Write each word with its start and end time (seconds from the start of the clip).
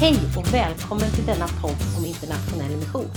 Hej 0.00 0.18
och 0.36 0.54
välkommen 0.54 1.10
till 1.10 1.26
denna 1.26 1.48
podd 1.48 1.76
om 1.98 2.04
internationell 2.04 2.76
mission. 2.76 3.10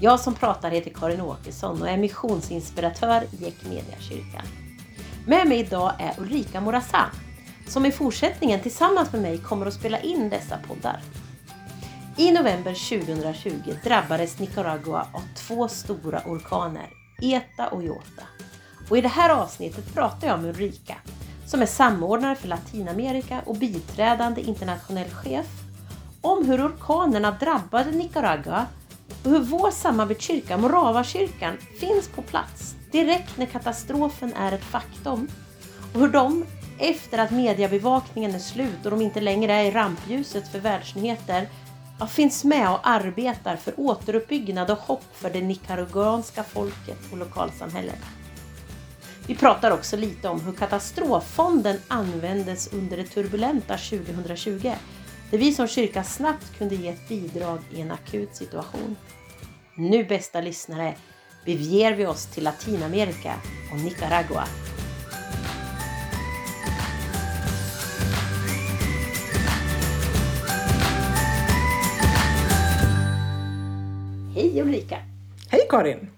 Jag 0.00 0.20
som 0.20 0.34
pratar 0.34 0.70
heter 0.70 0.90
Karin 0.90 1.20
Åkesson 1.20 1.82
och 1.82 1.88
är 1.88 1.96
missionsinspiratör 1.96 3.22
i 3.40 3.44
Equmeniakyrkan. 3.44 4.46
Med 5.26 5.48
mig 5.48 5.58
idag 5.58 5.92
är 5.98 6.20
Ulrika 6.20 6.60
Morazan 6.60 7.08
som 7.68 7.86
i 7.86 7.92
fortsättningen 7.92 8.60
tillsammans 8.60 9.12
med 9.12 9.22
mig 9.22 9.38
kommer 9.38 9.66
att 9.66 9.74
spela 9.74 10.00
in 10.00 10.30
dessa 10.30 10.58
poddar. 10.68 11.00
I 12.16 12.32
november 12.32 12.98
2020 12.98 13.50
drabbades 13.84 14.38
Nicaragua 14.38 15.06
av 15.12 15.22
två 15.34 15.68
stora 15.68 16.22
orkaner, 16.26 16.88
Eta 17.22 17.68
och 17.68 17.84
Jota. 17.84 18.24
Och 18.90 18.98
i 18.98 19.00
det 19.00 19.08
här 19.08 19.30
avsnittet 19.30 19.94
pratar 19.94 20.28
jag 20.28 20.40
med 20.40 20.50
Ulrika 20.50 20.96
som 21.46 21.62
är 21.62 21.66
samordnare 21.66 22.34
för 22.34 22.48
Latinamerika 22.48 23.40
och 23.46 23.56
biträdande 23.56 24.40
internationell 24.40 25.10
chef 25.10 25.63
om 26.24 26.44
hur 26.44 26.66
orkanerna 26.66 27.30
drabbade 27.30 27.90
Nicaragua 27.90 28.66
och 29.24 29.30
hur 29.30 29.40
vår 29.40 29.70
samarbetskyrka, 29.70 30.56
Moravakyrkan, 30.56 31.56
finns 31.80 32.08
på 32.08 32.22
plats 32.22 32.74
direkt 32.92 33.36
när 33.36 33.46
katastrofen 33.46 34.32
är 34.32 34.52
ett 34.52 34.64
faktum. 34.64 35.28
Och 35.94 36.00
hur 36.00 36.08
de, 36.08 36.44
efter 36.78 37.18
att 37.18 37.30
mediebevakningen 37.30 38.34
är 38.34 38.38
slut 38.38 38.84
och 38.84 38.90
de 38.90 39.02
inte 39.02 39.20
längre 39.20 39.52
är 39.52 39.64
i 39.64 39.70
rampljuset 39.70 40.48
för 40.48 40.58
världsnyheter, 40.58 41.48
ja, 41.98 42.06
finns 42.06 42.44
med 42.44 42.70
och 42.70 42.80
arbetar 42.82 43.56
för 43.56 43.74
återuppbyggnad 43.76 44.70
och 44.70 44.78
hopp 44.78 45.04
för 45.12 45.30
det 45.30 45.40
nicaraguanska 45.40 46.44
folket 46.44 46.98
och 47.12 47.18
lokalsamhället. 47.18 48.00
Vi 49.26 49.34
pratar 49.34 49.70
också 49.70 49.96
lite 49.96 50.28
om 50.28 50.40
hur 50.40 50.52
katastroffonden 50.52 51.76
användes 51.88 52.72
under 52.72 52.96
det 52.96 53.04
turbulenta 53.04 53.76
2020 53.76 54.72
där 55.34 55.38
vi 55.38 55.52
som 55.52 55.68
kyrka 55.68 56.04
snabbt 56.04 56.58
kunde 56.58 56.74
ge 56.74 56.88
ett 56.88 57.08
bidrag 57.08 57.58
i 57.72 57.80
en 57.80 57.90
akut 57.90 58.36
situation. 58.36 58.96
Nu 59.76 60.04
bästa 60.04 60.40
lyssnare 60.40 60.94
beger 61.44 61.94
vi 61.94 62.06
oss 62.06 62.26
till 62.26 62.44
Latinamerika 62.44 63.34
och 63.72 63.80
Nicaragua. 63.80 64.44
Hej 74.34 74.60
Ulrika! 74.60 74.98
Hej 75.50 75.66
Karin! 75.70 76.10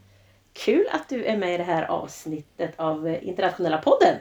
Kul 0.53 0.87
att 0.93 1.09
du 1.09 1.25
är 1.25 1.37
med 1.37 1.55
i 1.55 1.57
det 1.59 1.65
här 1.65 1.83
avsnittet 1.83 2.73
av 2.77 3.09
Internationella 3.23 3.79
podden. 3.79 4.17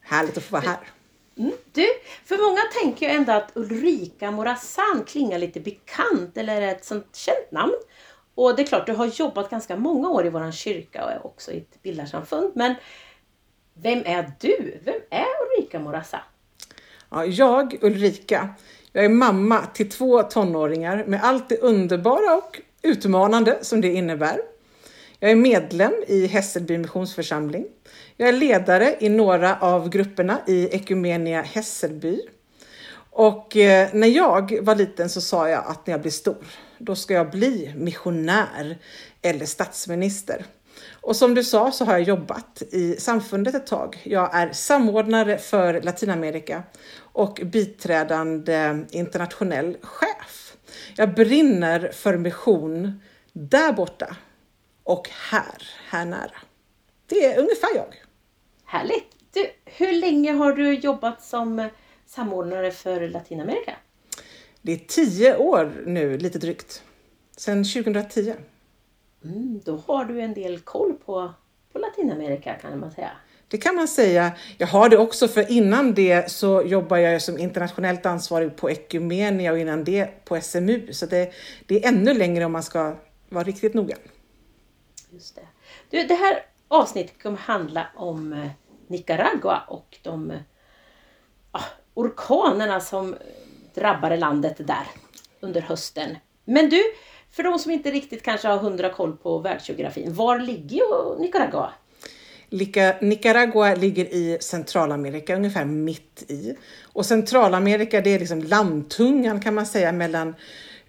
Härligt 0.00 0.36
att 0.36 0.44
få 0.44 0.52
vara 0.52 0.62
här. 0.62 1.03
Mm. 1.36 1.52
Du, 1.72 1.86
för 2.24 2.48
många 2.48 2.60
tänker 2.82 3.08
ju 3.08 3.12
ändå 3.12 3.32
att 3.32 3.50
Ulrika 3.54 4.30
Morazan 4.30 5.04
klingar 5.06 5.38
lite 5.38 5.60
bekant 5.60 6.36
eller 6.36 6.62
är 6.62 6.68
ett 6.68 6.84
sånt 6.84 7.16
känt 7.16 7.52
namn. 7.52 7.74
Och 8.34 8.56
det 8.56 8.62
är 8.62 8.66
klart, 8.66 8.86
du 8.86 8.92
har 8.92 9.06
jobbat 9.06 9.50
ganska 9.50 9.76
många 9.76 10.08
år 10.10 10.26
i 10.26 10.30
vår 10.30 10.52
kyrka 10.52 11.04
och 11.04 11.10
är 11.10 11.26
också 11.26 11.52
i 11.52 11.58
ett 11.58 11.82
bildarsamfund. 11.82 12.52
Men 12.54 12.74
vem 13.74 14.02
är 14.06 14.32
du? 14.40 14.80
Vem 14.84 15.00
är 15.10 15.26
Ulrika 15.46 15.78
Morazan? 15.78 16.20
Ja, 17.10 17.24
jag, 17.24 17.78
Ulrika, 17.80 18.48
jag 18.92 19.04
är 19.04 19.08
mamma 19.08 19.66
till 19.66 19.90
två 19.90 20.22
tonåringar 20.22 21.04
med 21.06 21.20
allt 21.22 21.48
det 21.48 21.58
underbara 21.58 22.36
och 22.36 22.60
utmanande 22.82 23.58
som 23.62 23.80
det 23.80 23.92
innebär. 23.92 24.40
Jag 25.18 25.30
är 25.30 25.36
medlem 25.36 25.92
i 26.06 26.26
Hässelby 26.26 26.78
missionsförsamling. 26.78 27.66
Jag 28.16 28.28
är 28.28 28.32
ledare 28.32 28.96
i 29.00 29.08
några 29.08 29.56
av 29.58 29.88
grupperna 29.88 30.38
i 30.46 30.68
Ekumenia 30.68 31.42
Hässelby. 31.42 32.20
Och 33.10 33.56
eh, 33.56 33.88
när 33.92 34.08
jag 34.08 34.58
var 34.62 34.74
liten 34.74 35.08
så 35.08 35.20
sa 35.20 35.48
jag 35.48 35.64
att 35.66 35.86
när 35.86 35.94
jag 35.94 36.00
blir 36.00 36.10
stor, 36.10 36.46
då 36.78 36.96
ska 36.96 37.14
jag 37.14 37.30
bli 37.30 37.72
missionär 37.76 38.78
eller 39.22 39.46
statsminister. 39.46 40.44
Och 40.90 41.16
som 41.16 41.34
du 41.34 41.44
sa 41.44 41.72
så 41.72 41.84
har 41.84 41.92
jag 41.92 42.02
jobbat 42.02 42.62
i 42.70 42.96
samfundet 42.96 43.54
ett 43.54 43.66
tag. 43.66 44.02
Jag 44.04 44.34
är 44.34 44.52
samordnare 44.52 45.38
för 45.38 45.82
Latinamerika 45.82 46.62
och 46.96 47.40
biträdande 47.44 48.84
internationell 48.90 49.76
chef. 49.82 50.56
Jag 50.96 51.14
brinner 51.14 51.90
för 51.92 52.16
mission 52.16 53.00
där 53.32 53.72
borta 53.72 54.16
och 54.84 55.08
här, 55.30 55.68
här 55.88 56.04
nära. 56.04 56.36
Det 57.06 57.24
är 57.24 57.38
ungefär 57.38 57.76
jag. 57.76 57.94
Härligt! 58.64 59.06
Du, 59.32 59.50
hur 59.64 59.92
länge 59.92 60.32
har 60.32 60.52
du 60.52 60.74
jobbat 60.74 61.24
som 61.24 61.68
samordnare 62.06 62.70
för 62.70 63.08
Latinamerika? 63.08 63.76
Det 64.62 64.72
är 64.72 64.76
tio 64.76 65.36
år 65.36 65.82
nu, 65.86 66.18
lite 66.18 66.38
drygt. 66.38 66.82
Sedan 67.36 67.64
2010. 67.64 68.34
Mm, 69.24 69.60
då 69.64 69.76
har 69.86 70.04
du 70.04 70.20
en 70.20 70.34
del 70.34 70.60
koll 70.60 70.92
på, 70.92 71.32
på 71.72 71.78
Latinamerika 71.78 72.54
kan 72.54 72.80
man 72.80 72.90
säga. 72.90 73.10
Det 73.48 73.58
kan 73.58 73.74
man 73.74 73.88
säga. 73.88 74.32
Jag 74.58 74.66
har 74.66 74.88
det 74.88 74.98
också 74.98 75.28
för 75.28 75.50
innan 75.50 75.94
det 75.94 76.30
så 76.30 76.62
jobbar 76.62 76.96
jag 76.96 77.22
som 77.22 77.38
internationellt 77.38 78.06
ansvarig 78.06 78.56
på 78.56 78.70
Ekumenia 78.70 79.52
och 79.52 79.58
innan 79.58 79.84
det 79.84 80.24
på 80.24 80.40
SMU. 80.40 80.92
Så 80.92 81.06
det, 81.06 81.32
det 81.66 81.84
är 81.84 81.88
ännu 81.88 82.14
längre 82.14 82.44
om 82.44 82.52
man 82.52 82.62
ska 82.62 82.96
vara 83.28 83.44
riktigt 83.44 83.74
noga. 83.74 83.96
Just 85.14 85.34
det. 85.34 85.46
Du, 85.90 86.06
det 86.06 86.14
här 86.14 86.46
avsnittet 86.68 87.22
kommer 87.22 87.38
handla 87.38 87.86
om 87.96 88.32
eh, 88.32 88.50
Nicaragua 88.86 89.62
och 89.68 89.98
de 90.02 90.30
eh, 90.30 90.38
ah, 91.50 91.64
orkanerna 91.94 92.80
som 92.80 93.14
eh, 93.14 93.18
drabbade 93.74 94.16
landet 94.16 94.54
där 94.58 94.86
under 95.40 95.60
hösten. 95.60 96.16
Men 96.44 96.68
du, 96.68 96.82
för 97.30 97.42
de 97.42 97.58
som 97.58 97.70
inte 97.72 97.90
riktigt 97.90 98.22
kanske 98.22 98.48
har 98.48 98.58
hundra 98.58 98.90
koll 98.90 99.16
på 99.16 99.38
världsgeografin, 99.38 100.14
var 100.14 100.38
ligger 100.38 101.18
Nicaragua? 101.18 101.72
Nicaragua 103.00 103.74
ligger 103.74 104.04
i 104.04 104.38
Centralamerika, 104.40 105.36
ungefär 105.36 105.64
mitt 105.64 106.24
i. 106.28 106.56
Och 106.82 107.06
Centralamerika 107.06 108.00
det 108.00 108.10
är 108.10 108.18
liksom 108.18 108.42
landtungan 108.42 109.40
kan 109.40 109.54
man 109.54 109.66
säga 109.66 109.92
mellan 109.92 110.34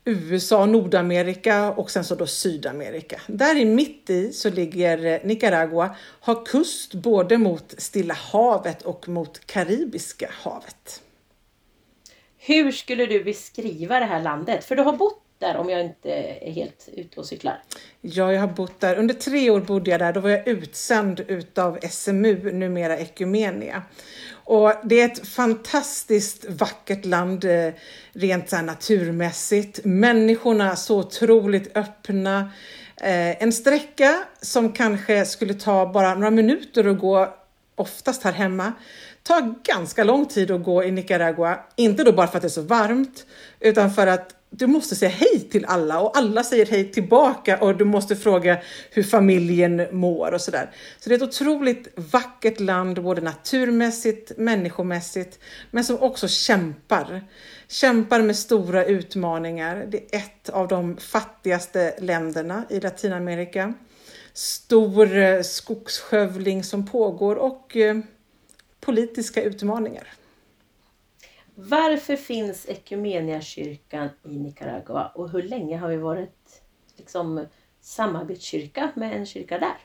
USA, 0.06 0.66
Nordamerika 0.66 1.72
och 1.72 1.92
sen 1.92 2.04
så 2.04 2.16
då 2.16 2.28
Sydamerika. 2.28 3.22
Där 3.28 3.56
i 3.56 3.66
mitt 3.66 4.10
i 4.10 4.34
så 4.34 4.50
ligger 4.50 5.06
eh, 5.06 5.20
Nicaragua, 5.24 5.96
har 6.20 6.46
kust 6.46 6.94
både 6.94 7.38
mot 7.38 7.76
Stilla 7.78 8.14
havet 8.14 8.82
och 8.82 9.10
mot 9.10 9.46
Karibiska 9.46 10.30
havet. 10.32 11.02
Hur 12.38 12.72
skulle 12.72 13.06
du 13.06 13.24
beskriva 13.24 14.00
det 14.00 14.06
här 14.06 14.24
landet? 14.24 14.66
För 14.66 14.76
du 14.76 14.84
har 14.84 14.94
bott 14.94 15.25
där 15.40 15.58
om 15.58 15.70
jag 15.70 15.82
inte 15.82 16.12
är 16.42 16.52
helt 16.52 16.90
ute 16.94 17.20
och 17.20 17.26
cyklar. 17.26 17.62
Ja, 18.02 18.34
jag 18.34 18.42
har 18.42 18.48
bott 18.48 18.80
där. 18.80 18.96
Under 18.96 19.14
tre 19.14 19.50
år 19.50 19.60
bodde 19.60 19.92
jag 19.92 20.00
där. 20.00 20.14
Då 20.14 20.20
var 20.20 20.30
jag 20.30 20.48
utsänd 20.48 21.20
utav 21.28 21.80
SMU, 21.90 22.52
numera 22.52 22.98
Ekumenia. 22.98 23.84
Och 24.34 24.74
det 24.84 25.02
är 25.02 25.06
ett 25.06 25.28
fantastiskt 25.28 26.46
vackert 26.50 27.06
land 27.06 27.46
eh, 27.46 27.74
rent 28.14 28.50
så 28.50 28.62
naturmässigt. 28.62 29.80
Människorna 29.86 30.76
så 30.76 31.00
otroligt 31.00 31.78
öppna. 31.78 32.52
Eh, 33.02 33.44
en 33.44 33.54
sträcka 33.54 34.24
som 34.42 34.72
kanske 34.72 35.26
skulle 35.26 35.54
ta 35.54 35.86
bara 35.94 36.16
några 36.16 36.32
minuter 36.32 36.88
att 36.88 37.00
gå 37.00 37.34
oftast 37.76 38.24
här 38.24 38.32
hemma 38.32 38.74
tar 39.24 39.56
ganska 39.64 40.04
lång 40.04 40.26
tid 40.26 40.52
att 40.52 40.64
gå 40.64 40.84
i 40.84 40.92
Nicaragua. 40.92 41.60
Inte 41.76 42.04
då 42.04 42.12
bara 42.12 42.28
för 42.28 42.38
att 42.38 42.42
det 42.42 42.48
är 42.48 42.50
så 42.50 42.62
varmt, 42.62 43.26
utan 43.60 43.92
för 43.92 44.08
att 44.08 44.36
du 44.58 44.68
måste 44.68 44.96
säga 44.96 45.12
hej 45.12 45.40
till 45.40 45.66
alla 45.66 46.00
och 46.00 46.18
alla 46.18 46.44
säger 46.44 46.66
hej 46.66 46.92
tillbaka 46.92 47.58
och 47.58 47.78
du 47.78 47.86
måste 47.86 48.16
fråga 48.16 48.58
hur 48.92 49.04
familjen 49.04 49.88
mår 49.92 50.32
och 50.32 50.42
sådär. 50.42 50.72
Så 51.00 51.10
det 51.10 51.16
är 51.16 51.18
ett 51.18 51.24
otroligt 51.24 51.88
vackert 51.96 52.60
land, 52.60 53.04
både 53.04 53.22
naturmässigt, 53.22 54.38
människomässigt, 54.38 55.40
men 55.72 55.84
som 55.84 56.00
också 56.00 56.28
kämpar. 56.28 57.28
Kämpar 57.68 58.22
med 58.22 58.36
stora 58.36 58.86
utmaningar. 58.86 59.86
Det 59.90 59.98
är 59.98 60.20
ett 60.20 60.50
av 60.50 60.68
de 60.68 60.98
fattigaste 60.98 61.96
länderna 62.00 62.64
i 62.70 62.80
Latinamerika. 62.80 63.74
Stor 64.34 65.18
eh, 65.18 65.42
skogsskövling 65.42 66.64
som 66.64 66.88
pågår 66.88 67.36
och 67.36 67.78
eh, 67.78 67.98
politiska 68.80 69.44
utmaningar. 69.44 70.08
Varför 71.56 72.16
finns 72.16 72.66
Equmeniakyrkan 72.70 74.10
i 74.24 74.38
Nicaragua 74.38 75.12
och 75.16 75.30
hur 75.30 75.44
länge 75.44 75.78
har 75.78 75.90
vi 75.90 75.98
varit 75.98 76.62
liksom, 76.98 77.46
samarbetskyrka 77.82 78.92
med 78.96 79.18
en 79.18 79.26
kyrka 79.26 79.60
där? 79.60 79.78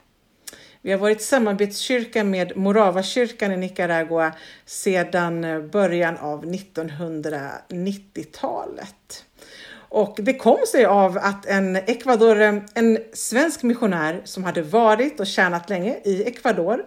Vi 0.83 0.93
har 0.93 0.99
varit 0.99 1.23
samarbetskyrka 1.23 2.25
med 2.25 2.57
Moravakyrkan 2.57 3.53
i 3.53 3.57
Nicaragua 3.57 4.33
sedan 4.67 5.45
eh, 5.45 5.61
början 5.61 6.17
av 6.17 6.45
1990-talet. 6.45 9.25
Och 9.73 10.19
det 10.23 10.35
kom 10.35 10.59
sig 10.67 10.85
av 10.85 11.19
att 11.19 11.47
en 11.47 11.77
Ecuador, 11.77 12.41
eh, 12.41 12.55
en 12.75 12.99
svensk 13.13 13.63
missionär 13.63 14.21
som 14.25 14.45
hade 14.45 14.63
varit 14.63 15.21
och 15.21 15.27
tjänat 15.27 15.71
länge 15.71 15.97
i 16.05 16.23
Ecuador 16.23 16.83
Eh, 16.83 16.87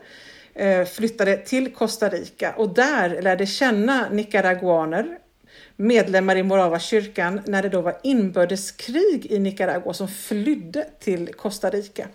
Eh, 0.55 0.85
flyttade 0.85 1.37
till 1.37 1.73
Costa 1.73 2.09
Rica 2.09 2.53
och 2.57 2.73
där 2.73 3.21
lärde 3.21 3.45
känna 3.45 4.09
nicaraguaner, 4.09 5.17
medlemmar 5.75 6.35
i 6.35 6.43
Moravakyrkan 6.43 7.41
när 7.45 7.63
det 7.63 7.69
då 7.69 7.81
var 7.81 7.97
inbördeskrig 8.03 9.25
i 9.25 9.39
Nicaragua 9.39 9.93
som 9.93 10.07
flydde 10.07 10.87
till 10.99 11.33
Costa 11.33 11.69
Rica. 11.69 12.07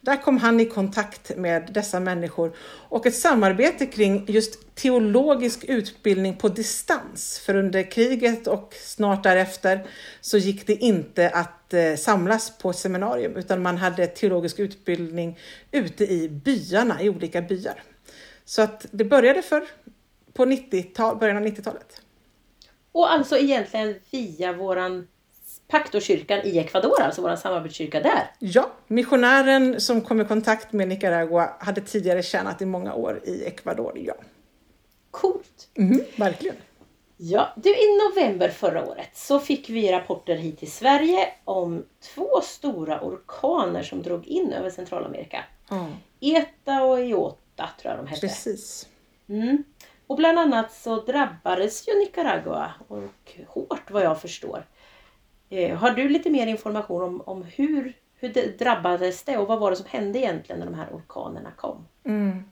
Där 0.00 0.16
kom 0.16 0.38
han 0.38 0.60
i 0.60 0.66
kontakt 0.66 1.36
med 1.36 1.70
dessa 1.72 2.00
människor 2.00 2.56
och 2.88 3.06
ett 3.06 3.14
samarbete 3.14 3.86
kring 3.86 4.24
just 4.28 4.74
teologisk 4.74 5.64
utbildning 5.64 6.36
på 6.36 6.48
distans. 6.48 7.38
För 7.38 7.54
under 7.54 7.90
kriget 7.90 8.46
och 8.46 8.74
snart 8.80 9.22
därefter 9.22 9.86
så 10.20 10.38
gick 10.38 10.66
det 10.66 10.74
inte 10.74 11.30
att 11.30 11.74
eh, 11.74 11.94
samlas 11.96 12.58
på 12.58 12.70
ett 12.70 12.76
seminarium 12.76 13.36
utan 13.36 13.62
man 13.62 13.76
hade 13.76 14.06
teologisk 14.06 14.58
utbildning 14.58 15.38
ute 15.70 16.04
i 16.04 16.28
byarna, 16.28 17.02
i 17.02 17.08
olika 17.08 17.42
byar. 17.42 17.82
Så 18.44 18.62
att 18.62 18.86
det 18.90 19.04
började 19.04 19.42
för 19.42 19.62
på 20.32 20.44
90 20.44 21.18
början 21.20 21.36
av 21.36 21.42
90-talet. 21.42 22.02
Och 22.92 23.12
alltså 23.12 23.36
egentligen 23.36 23.94
via 24.10 24.52
våran 24.52 25.06
Pactokyrkan 25.70 26.40
i 26.44 26.58
Ecuador, 26.58 27.02
alltså 27.02 27.22
vår 27.22 27.36
samarbetskyrka 27.36 28.00
där. 28.00 28.30
Ja, 28.38 28.70
missionären 28.86 29.80
som 29.80 30.00
kom 30.00 30.20
i 30.20 30.24
kontakt 30.24 30.72
med 30.72 30.88
Nicaragua 30.88 31.50
hade 31.60 31.80
tidigare 31.80 32.22
tjänat 32.22 32.62
i 32.62 32.66
många 32.66 32.94
år 32.94 33.20
i 33.24 33.44
Ecuador, 33.44 33.98
ja. 33.98 34.14
Coolt! 35.10 35.68
Mm, 35.74 36.00
verkligen. 36.16 36.56
Ja, 37.16 37.52
du 37.56 37.70
i 37.70 37.98
november 38.08 38.48
förra 38.48 38.86
året 38.86 39.10
så 39.14 39.40
fick 39.40 39.70
vi 39.70 39.92
rapporter 39.92 40.36
hit 40.36 40.58
till 40.58 40.72
Sverige 40.72 41.28
om 41.44 41.84
två 42.14 42.40
stora 42.42 43.00
orkaner 43.00 43.82
som 43.82 44.02
drog 44.02 44.26
in 44.26 44.52
över 44.52 44.70
Centralamerika. 44.70 45.44
Mm. 45.70 45.92
Eta 46.20 46.82
och 46.82 47.00
Iota 47.00 47.70
tror 47.80 47.94
jag 47.94 47.98
de 48.04 48.06
hette. 48.06 48.20
Precis. 48.20 48.88
Mm. 49.28 49.64
Och 50.06 50.16
bland 50.16 50.38
annat 50.38 50.72
så 50.72 51.00
drabbades 51.00 51.88
ju 51.88 51.98
Nicaragua 51.98 52.72
och 52.88 53.32
hårt 53.46 53.90
vad 53.90 54.02
jag 54.02 54.20
förstår. 54.20 54.66
Eh, 55.50 55.76
har 55.76 55.90
du 55.90 56.08
lite 56.08 56.30
mer 56.30 56.46
information 56.46 57.02
om, 57.02 57.20
om 57.20 57.42
hur, 57.42 57.92
hur 58.16 58.28
det 58.28 58.58
drabbades 58.58 59.22
det 59.22 59.36
och 59.36 59.48
vad 59.48 59.58
var 59.58 59.70
det 59.70 59.76
som 59.76 59.86
hände 59.88 60.18
egentligen 60.18 60.58
när 60.58 60.66
de 60.66 60.74
här 60.74 60.88
orkanerna 60.92 61.50
kom? 61.56 61.86
Mm. 62.06 62.44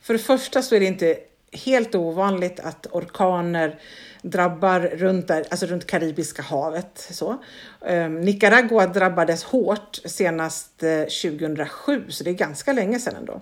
För 0.00 0.12
det 0.12 0.18
första 0.18 0.62
så 0.62 0.74
är 0.74 0.80
det 0.80 0.86
inte 0.86 1.18
helt 1.52 1.94
ovanligt 1.94 2.60
att 2.60 2.86
orkaner 2.92 3.80
drabbar 4.22 4.80
runt, 4.80 5.28
där, 5.28 5.44
alltså 5.50 5.66
runt 5.66 5.86
Karibiska 5.86 6.42
havet. 6.42 7.08
Så. 7.10 7.36
Um, 7.80 8.20
Nicaragua 8.20 8.86
drabbades 8.86 9.44
hårt 9.44 10.00
senast 10.04 10.82
eh, 10.82 11.00
2007, 11.00 12.04
så 12.08 12.24
det 12.24 12.30
är 12.30 12.34
ganska 12.34 12.72
länge 12.72 12.98
sedan 12.98 13.16
ändå. 13.16 13.40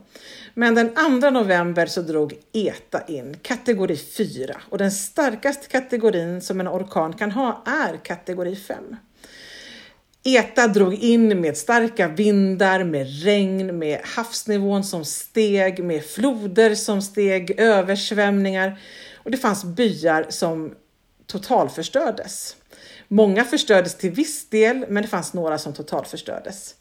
Men 0.55 0.75
den 0.75 0.95
2 1.21 1.31
november 1.31 1.87
så 1.87 2.03
drog 2.03 2.35
ETA 2.53 3.03
in, 3.06 3.37
kategori 3.43 3.97
4. 3.97 4.61
Och 4.71 4.79
den 4.79 4.91
starkaste 4.91 5.69
kategorin 5.69 6.41
som 6.41 6.61
en 6.61 6.69
orkan 6.69 7.12
kan 7.12 7.31
ha 7.31 7.62
är 7.67 7.97
kategori 7.97 8.56
5. 8.56 8.97
ETA 10.25 10.69
drog 10.69 10.95
in 10.95 11.41
med 11.41 11.56
starka 11.56 12.09
vindar, 12.09 12.85
med 12.85 13.25
regn, 13.25 13.79
med 13.79 14.01
havsnivån 14.05 14.85
som 14.85 15.05
steg, 15.05 15.85
med 15.85 16.05
floder 16.05 16.75
som 16.75 17.03
steg, 17.03 17.61
översvämningar. 17.61 18.81
Och 19.25 19.31
det 19.31 19.37
fanns 19.37 19.65
byar 19.65 20.27
som 20.29 20.75
totalförstördes. 21.27 22.56
Många 23.09 23.45
förstördes 23.45 23.95
till 23.95 24.11
viss 24.11 24.49
del, 24.49 24.85
men 24.89 25.03
det 25.03 25.09
fanns 25.09 25.35
några 25.35 25.59
som 25.59 25.73
totalförstördes. 25.73 26.75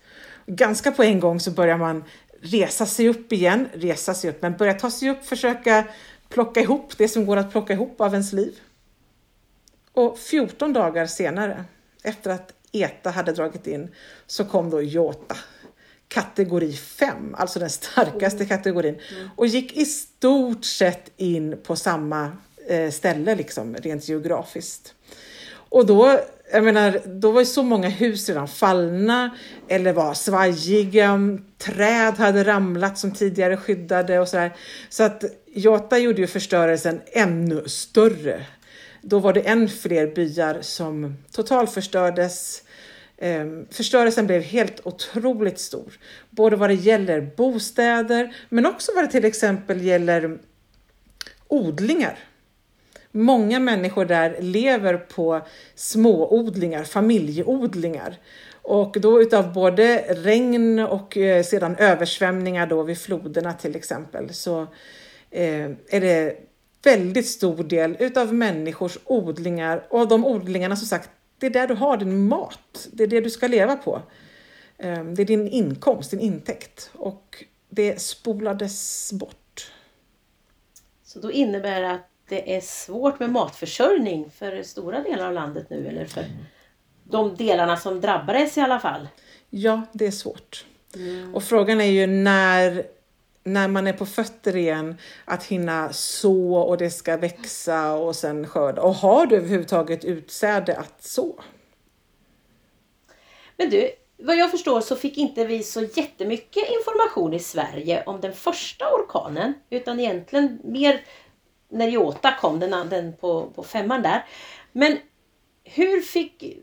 Ganska 0.45 0.91
på 0.91 1.03
en 1.03 1.19
gång 1.19 1.39
så 1.39 1.51
börjar 1.51 1.77
man 1.77 2.03
resa 2.43 2.85
sig 2.85 3.09
upp 3.09 3.33
igen, 3.33 3.69
resa 3.73 4.13
sig 4.13 4.29
upp, 4.29 4.41
men 4.41 4.57
börja 4.57 4.73
ta 4.73 4.91
sig 4.91 5.09
upp, 5.09 5.25
försöka 5.25 5.87
plocka 6.29 6.61
ihop 6.61 6.97
det 6.97 7.07
som 7.07 7.25
går 7.25 7.37
att 7.37 7.51
plocka 7.51 7.73
ihop 7.73 8.01
av 8.01 8.13
ens 8.13 8.33
liv. 8.33 8.59
Och 9.93 10.19
14 10.19 10.73
dagar 10.73 11.05
senare, 11.05 11.65
efter 12.03 12.31
att 12.31 12.53
ETA 12.71 13.09
hade 13.09 13.31
dragit 13.31 13.67
in, 13.67 13.89
så 14.27 14.45
kom 14.45 14.69
då 14.69 14.81
Jota, 14.81 15.37
kategori 16.07 16.73
5, 16.73 17.35
alltså 17.35 17.59
den 17.59 17.69
starkaste 17.69 18.45
kategorin, 18.45 18.99
och 19.35 19.47
gick 19.47 19.77
i 19.77 19.85
stort 19.85 20.65
sett 20.65 21.11
in 21.17 21.57
på 21.63 21.75
samma 21.75 22.31
eh, 22.67 22.91
ställe, 22.91 23.35
liksom, 23.35 23.75
rent 23.75 24.07
geografiskt. 24.07 24.95
Och 25.53 25.85
då, 25.85 26.19
jag 26.53 26.63
menar, 26.63 27.01
då 27.05 27.31
var 27.31 27.41
ju 27.41 27.45
så 27.45 27.63
många 27.63 27.89
hus 27.89 28.29
redan 28.29 28.47
fallna 28.47 29.37
eller 29.67 29.93
var 29.93 30.13
svajiga. 30.13 31.19
Träd 31.57 32.13
hade 32.13 32.43
ramlat 32.43 32.97
som 32.97 33.11
tidigare 33.11 33.57
skyddade 33.57 34.19
och 34.19 34.27
sådär. 34.27 34.55
Så 34.89 35.03
att 35.03 35.23
Jota 35.53 35.97
gjorde 35.97 36.21
ju 36.21 36.27
förstörelsen 36.27 37.01
ännu 37.05 37.63
större. 37.65 38.45
Då 39.01 39.19
var 39.19 39.33
det 39.33 39.41
än 39.41 39.69
fler 39.69 40.07
byar 40.15 40.57
som 40.61 41.17
totalförstördes. 41.31 42.63
Ehm, 43.17 43.65
förstörelsen 43.71 44.27
blev 44.27 44.41
helt 44.41 44.79
otroligt 44.83 45.59
stor, 45.59 45.93
både 46.29 46.55
vad 46.55 46.69
det 46.69 46.73
gäller 46.73 47.21
bostäder 47.37 48.35
men 48.49 48.65
också 48.65 48.91
vad 48.95 49.03
det 49.03 49.11
till 49.11 49.25
exempel 49.25 49.81
gäller 49.81 50.39
odlingar. 51.47 52.19
Många 53.15 53.59
människor 53.59 54.05
där 54.05 54.41
lever 54.41 54.97
på 54.97 55.41
småodlingar, 55.75 56.83
familjeodlingar. 56.83 58.17
Och 58.61 58.97
då 58.99 59.21
utav 59.21 59.53
både 59.53 59.97
regn 59.97 60.79
och 60.79 61.17
eh, 61.17 61.43
sedan 61.43 61.75
översvämningar 61.75 62.67
då 62.67 62.83
vid 62.83 62.97
floderna 62.97 63.53
till 63.53 63.75
exempel 63.75 64.33
så 64.33 64.61
eh, 65.31 65.71
är 65.89 66.01
det 66.01 66.37
väldigt 66.83 67.27
stor 67.27 67.63
del 67.63 67.97
utav 67.99 68.33
människors 68.33 68.97
odlingar 69.05 69.87
och 69.89 70.07
de 70.07 70.25
odlingarna 70.25 70.75
som 70.75 70.87
sagt, 70.87 71.09
det 71.37 71.45
är 71.45 71.49
där 71.49 71.67
du 71.67 71.73
har 71.73 71.97
din 71.97 72.27
mat. 72.27 72.87
Det 72.91 73.03
är 73.03 73.07
det 73.07 73.21
du 73.21 73.29
ska 73.29 73.47
leva 73.47 73.75
på. 73.75 74.01
Eh, 74.77 75.03
det 75.03 75.21
är 75.21 75.25
din 75.25 75.47
inkomst, 75.47 76.11
din 76.11 76.19
intäkt 76.19 76.91
och 76.93 77.43
det 77.69 78.01
spolades 78.01 79.11
bort. 79.13 79.71
Så 81.03 81.19
då 81.19 81.31
innebär 81.31 81.81
det 81.81 81.91
att 81.91 82.12
det 82.33 82.55
är 82.55 82.61
svårt 82.61 83.19
med 83.19 83.29
matförsörjning 83.29 84.31
för 84.37 84.63
stora 84.63 84.99
delar 84.99 85.27
av 85.27 85.33
landet 85.33 85.69
nu 85.69 85.87
eller 85.87 86.05
för 86.05 86.25
de 87.03 87.35
delarna 87.35 87.77
som 87.77 88.01
drabbades 88.01 88.57
i 88.57 88.61
alla 88.61 88.79
fall? 88.79 89.07
Ja, 89.49 89.81
det 89.91 90.05
är 90.05 90.11
svårt. 90.11 90.65
Mm. 90.95 91.35
Och 91.35 91.43
frågan 91.43 91.81
är 91.81 91.91
ju 91.91 92.07
när, 92.07 92.85
när 93.43 93.67
man 93.67 93.87
är 93.87 93.93
på 93.93 94.05
fötter 94.05 94.55
igen 94.55 94.97
att 95.25 95.43
hinna 95.43 95.93
så 95.93 96.55
och 96.55 96.77
det 96.77 96.89
ska 96.89 97.17
växa 97.17 97.93
och 97.93 98.15
sen 98.15 98.47
skörda. 98.47 98.81
Och 98.81 98.95
har 98.95 99.25
du 99.25 99.35
överhuvudtaget 99.35 100.05
utsäde 100.05 100.77
att 100.77 101.03
så? 101.03 101.43
Men 103.57 103.69
du, 103.69 103.91
vad 104.17 104.37
jag 104.37 104.51
förstår 104.51 104.81
så 104.81 104.95
fick 104.95 105.17
inte 105.17 105.45
vi 105.45 105.63
så 105.63 105.81
jättemycket 105.81 106.63
information 106.69 107.33
i 107.33 107.39
Sverige 107.39 108.03
om 108.05 108.21
den 108.21 108.33
första 108.33 108.85
orkanen 108.93 109.53
utan 109.69 109.99
egentligen 109.99 110.59
mer 110.63 111.01
när 111.73 111.87
Jota 111.87 112.31
kom, 112.31 112.59
den, 112.59 112.89
den 112.89 113.13
på, 113.13 113.49
på 113.55 113.63
femman 113.63 114.01
där. 114.01 114.25
Men 114.71 114.97
hur 115.63 116.01
fick 116.01 116.57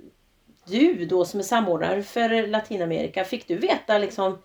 du 0.64 1.07
då 1.07 1.25
som 1.25 1.40
är 1.40 1.45
samordnare 1.45 2.02
för 2.02 2.47
Latinamerika, 2.47 3.25
fick 3.25 3.49
du 3.49 3.57
veta 3.57 3.99
liksom 3.99 4.38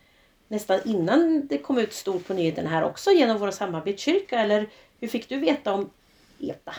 nästan 0.47 0.79
innan 0.85 1.47
det 1.47 1.57
kom 1.57 1.77
ut 1.77 1.93
stort 1.93 2.27
på 2.27 2.33
nyheterna 2.33 2.69
här 2.69 2.83
också 2.83 3.11
genom 3.11 3.37
vår 3.37 3.51
samarbetskyrka 3.51 4.39
eller 4.39 4.69
hur 4.99 5.07
fick 5.07 5.29
du 5.29 5.39
veta 5.39 5.73
om 5.73 5.89
ETA? 6.39 6.75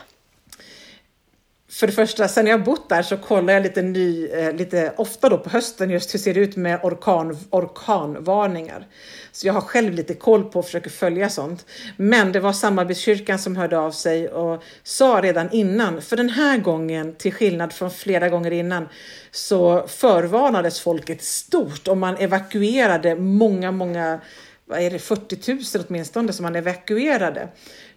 För 1.68 1.87
det 1.87 1.92
första, 1.92 2.28
sen 2.28 2.46
jag 2.46 2.64
bott 2.64 2.88
där 2.88 3.02
så 3.02 3.16
kollar 3.16 3.54
jag 3.54 3.62
lite, 3.62 3.82
ny, 3.82 4.26
eh, 4.26 4.52
lite 4.52 4.92
ofta 4.96 5.28
då 5.28 5.38
på 5.38 5.50
hösten 5.50 5.90
just 5.90 6.14
hur 6.14 6.18
ser 6.18 6.35
det 6.35 6.40
ut 6.40 6.56
med 6.56 6.80
orkan, 6.82 7.38
orkanvarningar. 7.50 8.87
Så 9.32 9.46
jag 9.46 9.54
har 9.54 9.61
själv 9.61 9.92
lite 9.92 10.14
koll 10.14 10.44
på 10.44 10.58
och 10.58 10.64
försöker 10.64 10.90
följa 10.90 11.28
sånt. 11.28 11.66
Men 11.96 12.32
det 12.32 12.40
var 12.40 12.52
samarbetskyrkan 12.52 13.38
som 13.38 13.56
hörde 13.56 13.78
av 13.78 13.90
sig 13.90 14.28
och 14.28 14.62
sa 14.82 15.20
redan 15.23 15.50
innan, 15.50 16.02
för 16.02 16.16
den 16.16 16.30
här 16.30 16.58
gången, 16.58 17.14
till 17.14 17.32
skillnad 17.32 17.73
från 17.73 17.90
flera 17.90 18.28
gånger 18.28 18.50
innan, 18.50 18.88
så 19.30 19.87
förvarnades 19.87 20.80
folket 20.80 21.23
stort 21.23 21.88
och 21.88 21.96
man 21.96 22.16
evakuerade 22.16 23.14
många, 23.14 23.73
många 23.73 24.20
vad 24.68 24.80
är 24.80 24.90
det, 24.90 24.99
40 24.99 25.52
000 25.52 25.85
åtminstone 25.88 26.32
som 26.32 26.42
man 26.42 26.56
evakuerade 26.56 27.49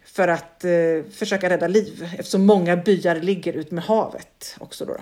för 0.04 0.28
att 0.28 0.64
eh, 0.64 0.70
försöka 1.12 1.50
rädda 1.50 1.68
liv 1.68 2.08
eftersom 2.18 2.46
många 2.46 2.76
byar 2.76 3.16
ligger 3.16 3.52
ut 3.52 3.70
med 3.70 3.84
havet 3.84 4.56
också. 4.60 4.84
Då. 4.84 4.96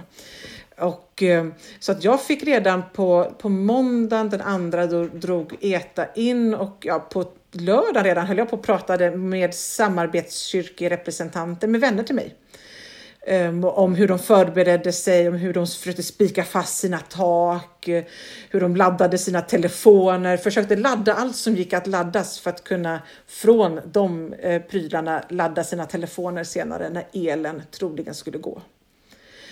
Och, 0.79 1.23
eh, 1.23 1.47
så 1.79 1.93
att 1.93 2.05
jag 2.05 2.23
fick 2.23 2.43
redan 2.43 2.83
på, 2.95 3.33
på 3.39 3.49
måndagen 3.49 4.31
den 4.31 4.41
andra 4.41 4.87
då 4.87 5.05
drog 5.05 5.57
ETA 5.61 6.07
in 6.15 6.55
och 6.55 6.77
ja, 6.81 6.99
på 6.99 7.25
lördag 7.53 8.07
redan 8.07 8.27
höll 8.27 8.39
jag 8.39 8.51
på 8.51 8.57
och 8.57 8.63
pratade 8.63 9.17
med 9.17 9.55
samarbetskyrkerepresentanter, 9.55 11.69
med 11.69 11.81
vänner 11.81 12.03
till 12.03 12.15
mig 12.15 12.35
um, 13.31 13.65
om 13.65 13.95
hur 13.95 14.09
de 14.09 14.19
förberedde 14.19 14.93
sig, 14.93 15.29
om 15.29 15.35
hur 15.35 15.53
de 15.53 15.67
försökte 15.67 16.03
spika 16.03 16.45
fast 16.45 16.79
sina 16.79 16.99
tak, 16.99 17.89
hur 18.51 18.61
de 18.61 18.77
laddade 18.77 19.19
sina 19.19 19.41
telefoner, 19.41 20.37
försökte 20.37 20.77
ladda 20.77 21.15
allt 21.15 21.37
som 21.37 21.55
gick 21.55 21.73
att 21.73 21.87
laddas 21.87 22.41
för 22.41 22.51
att 22.51 22.65
kunna 22.65 23.03
från 23.27 23.81
de 23.93 24.35
uh, 24.45 24.63
prylarna 24.63 25.23
ladda 25.29 25.65
sina 25.65 25.87
telefoner 25.87 26.45
senare 26.45 26.91
när 26.91 27.07
elen 27.13 27.63
troligen 27.71 28.15
skulle 28.15 28.39
gå. 28.39 28.63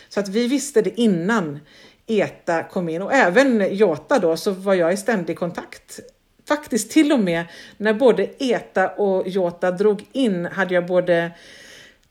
Så 0.09 0.21
att 0.21 0.29
vi 0.29 0.49
visste 0.49 0.83
det 0.83 1.01
innan 1.01 1.61
ETA 2.07 2.63
kom 2.63 2.89
in 2.89 3.03
och 3.03 3.13
även 3.13 3.77
Jota 3.77 4.19
då 4.19 4.37
så 4.37 4.51
var 4.51 4.75
jag 4.75 4.93
i 4.93 4.97
ständig 4.97 5.39
kontakt. 5.39 6.01
Faktiskt 6.49 6.91
till 6.91 7.13
och 7.13 7.21
med 7.21 7.45
när 7.77 7.95
både 7.95 8.29
ETA 8.39 8.89
och 8.89 9.29
Jota 9.29 9.71
drog 9.71 10.07
in 10.13 10.47
hade 10.47 10.75
jag 10.75 10.87
både 10.87 11.31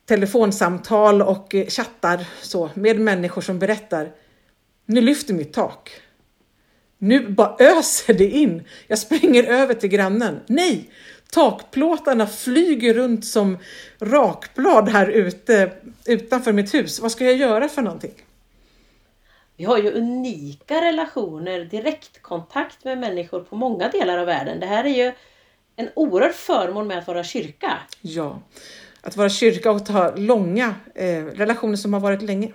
telefonsamtal 0.05 1.21
och 1.21 1.55
chattar 1.67 2.25
så, 2.41 2.69
med 2.73 2.99
människor 2.99 3.41
som 3.41 3.59
berättar 3.59 4.11
nu 4.85 5.01
lyfter 5.01 5.33
mitt 5.33 5.53
tak. 5.53 5.91
Nu 6.97 7.29
bara 7.29 7.55
öser 7.59 8.13
det 8.13 8.29
in. 8.29 8.63
Jag 8.87 8.99
springer 8.99 9.43
över 9.43 9.73
till 9.73 9.89
grannen. 9.89 10.39
Nej, 10.47 10.89
takplåtarna 11.31 12.27
flyger 12.27 12.93
runt 12.93 13.25
som 13.25 13.57
rakblad 13.99 14.89
här 14.89 15.07
ute 15.07 15.71
utanför 16.05 16.53
mitt 16.53 16.73
hus. 16.73 16.99
Vad 16.99 17.11
ska 17.11 17.25
jag 17.25 17.35
göra 17.35 17.69
för 17.69 17.81
någonting? 17.81 18.13
Vi 19.57 19.63
har 19.63 19.77
ju 19.77 19.91
unika 19.91 20.81
relationer, 20.81 21.59
direktkontakt 21.59 22.83
med 22.83 22.97
människor 22.97 23.39
på 23.39 23.55
många 23.55 23.89
delar 23.89 24.17
av 24.17 24.25
världen. 24.25 24.59
Det 24.59 24.65
här 24.65 24.83
är 24.83 25.05
ju 25.05 25.11
en 25.75 25.89
oerhörd 25.95 26.33
förmån 26.33 26.87
med 26.87 26.97
att 26.97 27.07
vara 27.07 27.23
kyrka. 27.23 27.77
Ja, 28.01 28.41
att 29.05 29.17
vara 29.17 29.29
kyrka 29.29 29.71
och 29.71 29.79
ha 29.79 30.15
långa 30.15 30.75
eh, 30.95 31.25
relationer 31.25 31.75
som 31.75 31.93
har 31.93 31.99
varit 31.99 32.21
länge. 32.21 32.51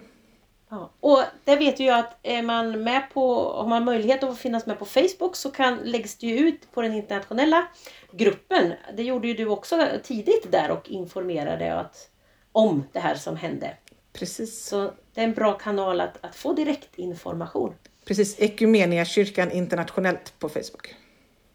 Ja, 0.70 0.90
och 1.00 1.22
det 1.44 1.56
vet 1.56 1.80
ju 1.80 1.84
jag 1.84 1.98
att 1.98 2.18
är 2.22 2.42
man 2.42 2.84
med 2.84 3.02
på, 3.14 3.52
har 3.52 3.68
man 3.68 3.84
möjlighet 3.84 4.22
att 4.22 4.38
finnas 4.38 4.66
med 4.66 4.78
på 4.78 4.84
Facebook 4.84 5.36
så 5.36 5.50
kan, 5.50 5.78
läggs 5.84 6.16
det 6.16 6.26
ju 6.26 6.48
ut 6.48 6.72
på 6.72 6.82
den 6.82 6.94
internationella 6.94 7.66
gruppen. 8.12 8.72
Det 8.96 9.02
gjorde 9.02 9.28
ju 9.28 9.34
du 9.34 9.46
också 9.46 9.88
tidigt 10.02 10.52
där 10.52 10.70
och 10.70 10.90
informerade 10.90 11.80
att, 11.80 12.08
om 12.52 12.84
det 12.92 13.00
här 13.00 13.14
som 13.14 13.36
hände. 13.36 13.76
Precis. 14.12 14.64
Så 14.64 14.92
det 15.14 15.20
är 15.20 15.24
en 15.24 15.34
bra 15.34 15.52
kanal 15.52 16.00
att, 16.00 16.24
att 16.24 16.36
få 16.36 16.52
direktinformation. 16.52 17.74
Precis, 18.04 18.40
Ekumenia 18.40 19.04
kyrkan 19.04 19.50
internationellt 19.50 20.38
på 20.38 20.48
Facebook. 20.48 20.94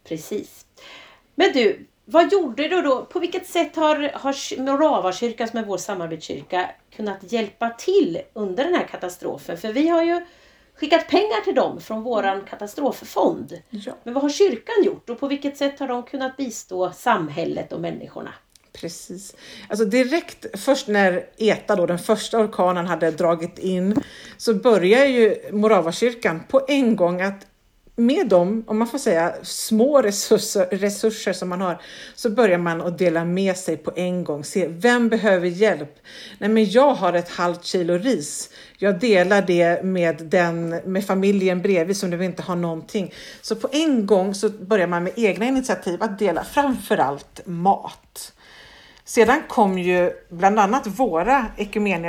Precis. 0.04 0.66
Men 1.36 1.52
du, 1.54 1.88
vad 2.06 2.32
gjorde 2.32 2.68
du 2.68 2.82
då? 2.82 3.06
På 3.06 3.20
vilket 3.20 3.48
sätt 3.48 3.76
har, 3.76 4.12
har 4.14 4.62
Moravakyrkan 4.62 5.48
som 5.48 5.60
är 5.60 5.66
vår 5.66 5.78
samarbetskyrka 5.78 6.70
kunnat 6.96 7.32
hjälpa 7.32 7.70
till 7.70 8.22
under 8.34 8.64
den 8.64 8.74
här 8.74 8.88
katastrofen? 8.88 9.58
För 9.58 9.74
vi 9.74 9.88
har 9.88 10.04
ju 10.04 10.26
skickat 10.76 11.08
pengar 11.08 11.44
till 11.44 11.56
dem 11.56 11.82
från 11.82 12.04
våran 12.04 12.42
katastroffond. 12.50 13.62
Ja. 13.70 13.94
Men 14.04 14.14
vad 14.14 14.24
har 14.24 14.30
kyrkan 14.30 14.84
gjort 14.84 15.10
och 15.10 15.20
på 15.20 15.28
vilket 15.28 15.58
sätt 15.58 15.80
har 15.80 15.88
de 15.88 16.04
kunnat 16.04 16.38
bistå 16.38 16.92
samhället 16.92 17.74
och 17.74 17.82
människorna? 17.82 18.34
Precis. 18.74 19.36
Alltså 19.70 19.86
direkt 19.86 20.60
först 20.60 20.88
när 20.88 21.26
ETA, 21.38 21.76
då, 21.76 21.86
den 21.86 22.00
första 22.00 22.40
orkanen, 22.40 22.88
hade 22.88 23.12
dragit 23.12 23.60
in 23.60 23.96
så 24.38 24.54
börjar 24.54 25.06
ju 25.06 25.36
Moravakyrkan 25.52 26.44
på 26.50 26.66
en 26.68 26.96
gång 26.96 27.22
att 27.22 27.48
med 27.96 28.28
de, 28.28 28.64
om 28.68 28.80
man 28.80 28.88
får 28.88 28.98
säga, 28.98 29.36
små 29.44 30.02
resurser, 30.02 30.66
resurser 30.72 31.34
som 31.34 31.50
man 31.50 31.62
har, 31.62 31.82
så 32.16 32.30
börjar 32.30 32.58
man 32.58 32.82
att 32.82 32.98
dela 32.98 33.26
med 33.26 33.58
sig 33.58 33.78
på 33.78 33.92
en 33.96 34.24
gång. 34.24 34.44
Se, 34.44 34.68
vem 34.68 35.10
behöver 35.10 35.48
hjälp? 35.48 35.96
Nej, 36.38 36.50
men 36.50 36.70
jag 36.70 36.94
har 36.94 37.14
ett 37.14 37.30
halvt 37.30 37.66
kilo 37.66 37.98
ris. 37.98 38.50
Jag 38.78 39.00
delar 39.00 39.42
det 39.42 39.84
med, 39.84 40.18
den, 40.18 40.70
med 40.70 41.06
familjen 41.06 41.62
bredvid 41.62 41.98
som 41.98 42.10
nu 42.10 42.26
inte 42.26 42.42
har 42.42 42.56
någonting. 42.56 43.14
Så 43.42 43.56
på 43.56 43.70
en 43.72 44.06
gång 44.06 44.36
så 44.36 44.50
börjar 44.50 44.88
man 44.88 45.04
med 45.04 45.14
egna 45.16 45.46
initiativ 45.46 46.04
att 46.04 46.20
dela 46.20 46.44
framförallt 46.44 47.42
mat. 47.46 48.34
Sedan 49.06 49.42
kom 49.48 49.80
ju 49.80 50.12
bland 50.30 50.60
annat 50.60 50.88
våra 50.88 51.46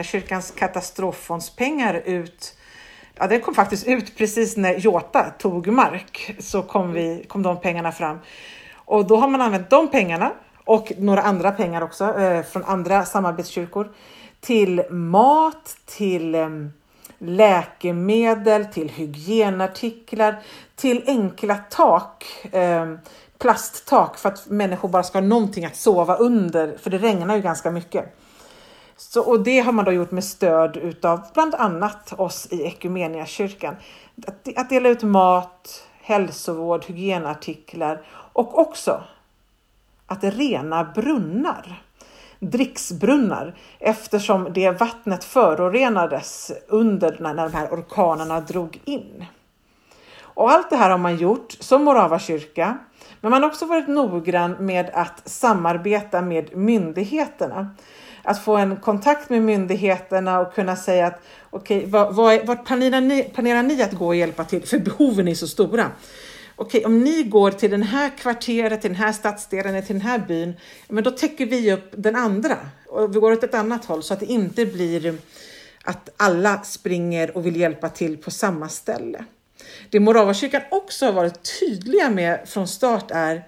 kyrkans 0.05 0.51
katastroffondspengar 0.51 2.03
ut 2.05 2.56
Ja, 3.19 3.27
den 3.27 3.41
kom 3.41 3.55
faktiskt 3.55 3.87
ut 3.87 4.17
precis 4.17 4.57
när 4.57 4.75
Jota 4.75 5.31
tog 5.39 5.67
mark 5.67 6.37
så 6.39 6.63
kom, 6.63 6.93
vi, 6.93 7.25
kom 7.29 7.43
de 7.43 7.61
pengarna 7.61 7.93
fram. 7.93 8.19
Och 8.75 9.07
då 9.07 9.17
har 9.17 9.29
man 9.29 9.41
använt 9.41 9.71
de 9.71 9.91
pengarna 9.91 10.33
och 10.65 10.93
några 10.99 11.23
andra 11.23 11.53
pengar 11.53 11.83
också 11.83 12.19
eh, 12.19 12.43
från 12.43 12.65
andra 12.65 13.05
samarbetskyrkor 13.05 13.93
till 14.41 14.83
mat, 14.91 15.77
till 15.85 16.35
eh, 16.35 16.49
läkemedel, 17.19 18.67
till 18.67 18.89
hygienartiklar, 18.89 20.43
till 20.77 21.05
enkla 21.07 21.57
tak. 21.71 22.25
Eh, 22.53 22.95
plasttak 23.39 24.19
för 24.19 24.29
att 24.29 24.47
människor 24.47 24.89
bara 24.89 25.03
ska 25.03 25.19
ha 25.19 25.27
någonting 25.27 25.65
att 25.65 25.77
sova 25.77 26.17
under, 26.17 26.77
för 26.83 26.91
det 26.91 26.99
regnar 26.99 27.37
ju 27.37 27.43
ganska 27.43 27.71
mycket. 27.71 28.17
Så, 28.97 29.23
och 29.23 29.41
det 29.41 29.61
har 29.61 29.73
man 29.73 29.85
då 29.85 29.93
gjort 29.93 30.11
med 30.11 30.25
stöd 30.25 30.77
utav 30.77 31.21
bland 31.35 31.55
annat 31.55 32.13
oss 32.13 32.49
i 32.51 32.63
Equmeniakyrkan. 32.63 33.77
Att, 34.27 34.59
att 34.59 34.71
dela 34.71 34.89
ut 34.89 35.03
mat, 35.03 35.89
hälsovård, 36.01 36.85
hygienartiklar 36.85 38.03
och 38.33 38.59
också 38.59 39.03
att 40.07 40.25
rena 40.25 40.85
brunnar, 40.85 41.83
dricksbrunnar, 42.39 43.55
eftersom 43.79 44.49
det 44.53 44.71
vattnet 44.71 45.25
förorenades 45.25 46.53
under 46.69 47.17
när, 47.21 47.35
när 47.35 47.49
de 47.49 47.55
här 47.55 47.69
orkanerna 47.69 48.41
drog 48.41 48.81
in. 48.85 49.25
Och 50.21 50.51
allt 50.51 50.71
det 50.71 50.77
här 50.77 50.91
har 50.91 50.99
man 50.99 51.17
gjort 51.17 51.53
som 51.61 51.85
Morava 51.85 52.19
kyrka, 52.19 52.79
men 53.21 53.31
man 53.31 53.43
har 53.43 53.51
också 53.51 53.67
varit 53.67 53.89
noggrann 53.89 54.57
med 54.61 54.91
att 54.95 55.29
samarbeta 55.29 56.23
med 56.23 56.57
myndigheterna 56.57 57.71
att 58.27 58.45
få 58.45 58.57
en 58.57 58.77
kontakt 58.77 59.31
med 59.31 59.43
myndigheterna 59.43 60.41
och 60.41 60.55
kunna 60.55 60.77
säga 60.77 61.07
att 61.07 61.21
okej, 61.51 61.79
okay, 61.79 61.91
vad, 61.91 62.15
vad, 62.15 62.47
vart 62.47 62.67
planerar 62.67 63.01
ni, 63.01 63.23
planerar 63.23 63.63
ni 63.63 63.83
att 63.83 63.93
gå 63.93 64.07
och 64.07 64.17
hjälpa 64.17 64.45
till? 64.45 64.67
För 64.67 64.79
behoven 64.79 65.29
är 65.29 65.35
så 65.35 65.49
stora. 65.49 65.91
Okej, 66.57 66.79
okay, 66.79 66.85
om 66.85 67.01
ni 67.01 67.23
går 67.23 67.51
till 67.51 67.71
den 67.71 67.83
här 67.83 68.11
kvarteret, 68.19 68.81
till 68.81 68.91
den 68.91 69.01
här 69.01 69.13
stadsdelen, 69.13 69.83
till 69.83 69.95
den 69.95 70.09
här 70.09 70.19
byn, 70.19 70.55
men 70.89 71.05
då 71.05 71.11
täcker 71.11 71.47
vi 71.47 71.73
upp 71.73 71.91
den 71.97 72.17
andra 72.17 72.57
och 72.89 73.17
vi 73.17 73.21
går 73.21 73.33
åt 73.33 73.45
ett 73.45 73.55
annat 73.55 73.85
håll 73.85 74.03
så 74.03 74.15
att 74.15 74.21
det 74.21 74.27
inte 74.27 74.67
blir 74.67 75.15
att 75.85 76.11
alla 76.17 76.63
springer 76.63 77.37
och 77.37 77.47
vill 77.47 77.57
hjälpa 77.57 77.89
till 77.89 78.17
på 78.17 78.31
samma 78.31 78.69
ställe. 78.69 79.25
Det 79.91 80.01
Moravakyrkan 80.01 80.63
också 80.71 81.07
har 81.07 81.13
varit 81.13 81.61
tydliga 81.61 82.11
med 82.11 82.41
från 82.47 82.69
start 82.69 83.11
är 83.11 83.45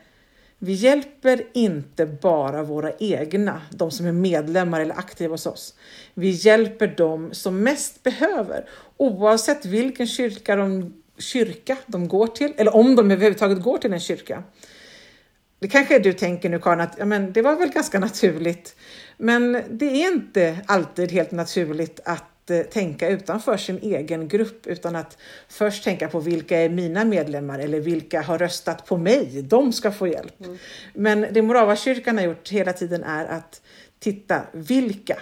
vi 0.59 0.73
hjälper 0.73 1.47
inte 1.55 2.07
bara 2.07 2.62
våra 2.62 2.93
egna, 2.99 3.62
de 3.71 3.91
som 3.91 4.07
är 4.07 4.12
medlemmar 4.12 4.81
eller 4.81 4.99
aktiva 4.99 5.35
hos 5.35 5.47
oss. 5.47 5.75
Vi 6.15 6.31
hjälper 6.31 6.87
dem 6.87 7.35
som 7.35 7.62
mest 7.62 8.03
behöver, 8.03 8.69
oavsett 8.97 9.65
vilken 9.65 10.07
kyrka 10.07 10.57
de, 10.57 10.95
kyrka 11.19 11.77
de 11.87 12.09
går 12.09 12.27
till, 12.27 12.53
eller 12.57 12.77
om 12.77 12.97
de 12.97 13.11
överhuvudtaget 13.11 13.62
går 13.62 13.79
till 13.79 13.93
en 13.93 14.00
kyrka. 14.00 14.43
Det 15.61 15.69
kanske 15.69 15.99
du 15.99 16.12
tänker 16.12 16.49
nu 16.49 16.59
Karin, 16.59 16.81
att 16.81 16.95
ja, 16.99 17.05
men 17.05 17.33
det 17.33 17.43
var 17.43 17.57
väl 17.57 17.69
ganska 17.69 17.99
naturligt. 17.99 18.77
Men 19.17 19.62
det 19.71 19.87
är 19.87 20.12
inte 20.12 20.59
alltid 20.67 21.12
helt 21.12 21.31
naturligt 21.31 22.00
att 22.05 22.25
Eh, 22.50 22.62
tänka 22.62 23.09
utanför 23.09 23.57
sin 23.57 23.78
egen 23.78 24.28
grupp 24.28 24.67
utan 24.67 24.97
att 24.97 25.19
först 25.49 25.85
tänka 25.85 26.09
på 26.09 26.21
vilka 26.21 26.59
är 26.59 26.69
mina 26.69 27.05
medlemmar 27.05 27.59
eller 27.59 27.81
vilka 27.81 28.23
har 28.23 28.38
röstat 28.38 28.87
på 28.87 28.97
mig. 28.97 29.43
De 29.43 29.73
ska 29.73 29.93
få 29.93 30.07
hjälp. 30.07 30.40
Mm. 30.40 30.59
Men 30.95 31.26
det 31.31 31.43
Moravakyrkan 31.43 32.19
har 32.19 32.25
gjort 32.25 32.49
hela 32.49 32.73
tiden 32.73 33.05
är 33.05 33.25
att 33.25 33.62
titta 33.99 34.43
vilka 34.52 35.19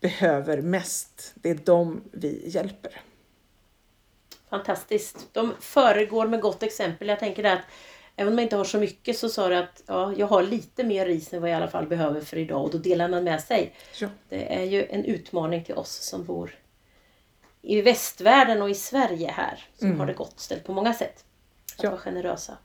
behöver 0.00 0.62
mest. 0.62 1.32
Det 1.34 1.50
är 1.50 1.58
de 1.64 2.02
vi 2.12 2.42
hjälper. 2.46 3.00
Fantastiskt. 4.50 5.28
De 5.32 5.54
föregår 5.60 6.26
med 6.26 6.40
gott 6.40 6.62
exempel. 6.62 7.08
Jag 7.08 7.18
tänker 7.18 7.44
att 7.44 7.60
även 8.16 8.32
om 8.32 8.34
man 8.36 8.42
inte 8.42 8.56
har 8.56 8.64
så 8.64 8.78
mycket 8.78 9.18
så 9.18 9.28
sa 9.28 9.48
du 9.48 9.56
att 9.56 9.82
ja, 9.86 10.14
jag 10.16 10.26
har 10.26 10.42
lite 10.42 10.84
mer 10.84 11.06
ris 11.06 11.32
än 11.32 11.40
vad 11.40 11.50
jag 11.50 11.54
i 11.54 11.62
alla 11.62 11.70
fall 11.70 11.86
behöver 11.86 12.20
för 12.20 12.36
idag 12.36 12.64
och 12.64 12.70
då 12.70 12.78
delar 12.78 13.08
man 13.08 13.24
med 13.24 13.42
sig. 13.42 13.74
Ja. 14.00 14.08
Det 14.28 14.54
är 14.54 14.64
ju 14.64 14.86
en 14.90 15.04
utmaning 15.04 15.64
till 15.64 15.74
oss 15.74 15.92
som 15.92 16.24
bor 16.24 16.54
i 17.62 17.82
västvärlden 17.82 18.62
och 18.62 18.70
i 18.70 18.74
Sverige 18.74 19.30
här 19.30 19.64
som 19.78 19.86
mm. 19.86 20.00
har 20.00 20.06
det 20.06 20.12
gott 20.12 20.40
ställt 20.40 20.64
på 20.64 20.72
många 20.72 20.94
sätt. 20.94 21.24
Att 21.76 21.82
ja. 21.82 21.90
vara 21.90 22.00
generösa. 22.00 22.58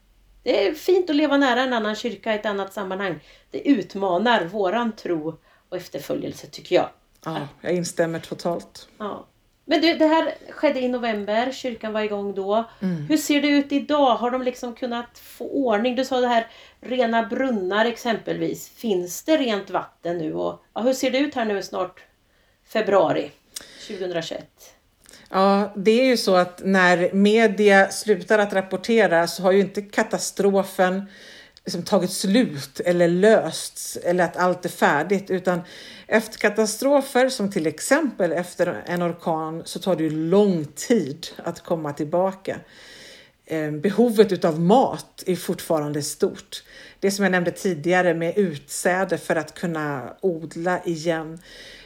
Det 0.43 0.67
är 0.67 0.73
fint 0.73 1.09
att 1.09 1.15
leva 1.15 1.37
nära 1.37 1.61
en 1.61 1.73
annan 1.73 1.95
kyrka 1.95 2.33
i 2.33 2.35
ett 2.35 2.45
annat 2.45 2.73
sammanhang. 2.73 3.19
Det 3.51 3.67
utmanar 3.69 4.45
våran 4.45 4.91
tro 4.91 5.39
och 5.69 5.77
efterföljelse 5.77 6.47
tycker 6.47 6.75
jag. 6.75 6.89
Ja, 7.25 7.47
jag 7.61 7.73
instämmer 7.73 8.19
totalt. 8.19 8.87
Ja. 8.97 9.25
Men 9.69 9.81
du, 9.81 9.93
det 9.93 10.05
här 10.05 10.33
skedde 10.49 10.79
i 10.79 10.87
november, 10.87 11.51
kyrkan 11.51 11.93
var 11.93 12.01
igång 12.01 12.33
då. 12.33 12.69
Mm. 12.81 13.05
Hur 13.05 13.17
ser 13.17 13.41
det 13.41 13.47
ut 13.47 13.71
idag? 13.71 14.15
Har 14.15 14.31
de 14.31 14.41
liksom 14.41 14.75
kunnat 14.75 15.19
få 15.19 15.45
ordning? 15.45 15.95
Du 15.95 16.05
sa 16.05 16.19
det 16.19 16.27
här 16.27 16.47
rena 16.81 17.23
brunnar 17.23 17.85
exempelvis. 17.85 18.69
Finns 18.69 19.23
det 19.23 19.37
rent 19.37 19.69
vatten 19.69 20.17
nu? 20.17 20.33
Och, 20.33 20.63
ja, 20.73 20.81
hur 20.81 20.93
ser 20.93 21.11
det 21.11 21.17
ut 21.17 21.35
här 21.35 21.45
nu 21.45 21.63
snart 21.63 22.03
februari 22.67 23.31
2021. 23.87 24.45
Ja, 25.29 25.73
det 25.75 25.91
är 25.91 26.05
ju 26.05 26.17
så 26.17 26.35
att 26.35 26.61
när 26.63 27.13
media 27.13 27.89
slutar 27.89 28.39
att 28.39 28.53
rapportera 28.53 29.27
så 29.27 29.43
har 29.43 29.51
ju 29.51 29.59
inte 29.59 29.81
katastrofen 29.81 31.05
liksom 31.65 31.83
tagit 31.83 32.11
slut 32.11 32.79
eller 32.79 33.07
lösts 33.07 33.97
eller 33.97 34.23
att 34.23 34.37
allt 34.37 34.65
är 34.65 34.69
färdigt 34.69 35.29
utan 35.29 35.61
efter 36.07 36.37
katastrofer 36.37 37.29
som 37.29 37.51
till 37.51 37.67
exempel 37.67 38.31
efter 38.31 38.83
en 38.85 39.03
orkan 39.03 39.61
så 39.65 39.79
tar 39.79 39.95
det 39.95 40.03
ju 40.03 40.09
lång 40.09 40.65
tid 40.65 41.27
att 41.37 41.63
komma 41.63 41.93
tillbaka. 41.93 42.59
Ehm, 43.45 43.81
behovet 43.81 44.31
utav 44.31 44.59
mat 44.59 45.23
är 45.25 45.35
fortfarande 45.35 46.01
stort. 46.01 46.63
Det 46.99 47.11
som 47.11 47.23
jag 47.23 47.31
nämnde 47.31 47.51
tidigare 47.51 48.13
med 48.13 48.37
utsäde 48.37 49.17
för 49.17 49.35
att 49.35 49.53
kunna 49.53 50.13
odla 50.21 50.83
igen. 50.83 51.39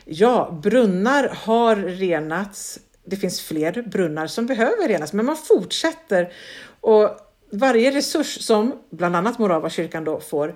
Ja, 0.06 0.60
brunnar 0.63 1.38
har 1.44 1.75
renats. 1.75 2.80
Det 3.06 3.15
finns 3.15 3.42
fler 3.42 3.82
brunnar 3.82 4.27
som 4.27 4.46
behöver 4.46 4.88
renas, 4.88 5.13
men 5.13 5.25
man 5.25 5.38
fortsätter. 5.38 6.34
Och 6.82 7.18
varje 7.53 7.91
resurs 7.91 8.41
som 8.41 8.79
bland 8.89 9.15
annat 9.15 9.39
Moravakyrkan 9.39 10.03
då 10.03 10.19
får 10.19 10.55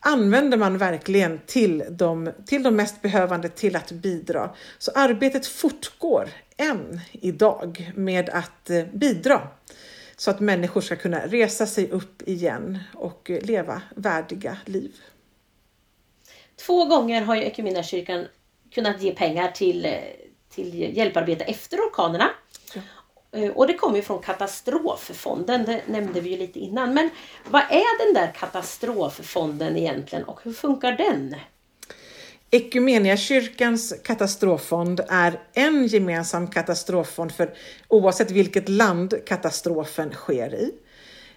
använder 0.00 0.56
man 0.56 0.78
verkligen 0.78 1.40
till 1.46 1.84
de, 1.90 2.32
till 2.46 2.62
de 2.62 2.76
mest 2.76 3.02
behövande 3.02 3.48
till 3.48 3.76
att 3.76 3.92
bidra. 3.92 4.50
Så 4.78 4.90
arbetet 4.94 5.46
fortgår 5.46 6.28
än 6.56 7.00
idag 7.12 7.92
med 7.94 8.28
att 8.28 8.70
eh, 8.70 8.84
bidra 8.92 9.48
så 10.16 10.30
att 10.30 10.40
människor 10.40 10.80
ska 10.80 10.96
kunna 10.96 11.26
resa 11.26 11.66
sig 11.66 11.90
upp 11.90 12.28
igen 12.28 12.78
och 12.94 13.30
eh, 13.30 13.42
leva 13.42 13.82
värdiga 13.96 14.58
liv. 14.66 14.92
Två 16.66 16.84
gånger 16.84 17.22
har 17.22 17.34
ju 17.34 17.42
Equmeniakyrkan 17.42 18.26
kunnat 18.70 19.02
ge 19.02 19.12
pengar 19.14 19.50
till, 19.50 19.84
eh, 19.84 19.92
till 20.48 20.96
hjälparbete 20.96 21.44
efter 21.44 21.76
orkanerna. 21.76 22.30
Eh, 23.32 23.50
och 23.50 23.66
det 23.66 23.74
kommer 23.74 23.96
ju 23.96 24.02
från 24.02 24.22
katastroffonden, 24.22 25.64
det 25.64 25.82
nämnde 25.86 26.20
vi 26.20 26.30
ju 26.30 26.36
lite 26.36 26.58
innan. 26.58 26.94
Men 26.94 27.10
vad 27.50 27.62
är 27.62 28.06
den 28.06 28.14
där 28.14 28.32
katastroffonden 28.32 29.76
egentligen 29.76 30.24
och 30.24 30.40
hur 30.42 30.52
funkar 30.52 30.92
den? 30.92 31.36
Equmeniakyrkans 32.50 33.94
katastroffond 34.04 35.00
är 35.08 35.40
en 35.52 35.86
gemensam 35.86 36.50
katastroffond 36.50 37.32
för 37.32 37.54
oavsett 37.88 38.30
vilket 38.30 38.68
land 38.68 39.14
katastrofen 39.26 40.12
sker 40.12 40.54
i. 40.54 40.72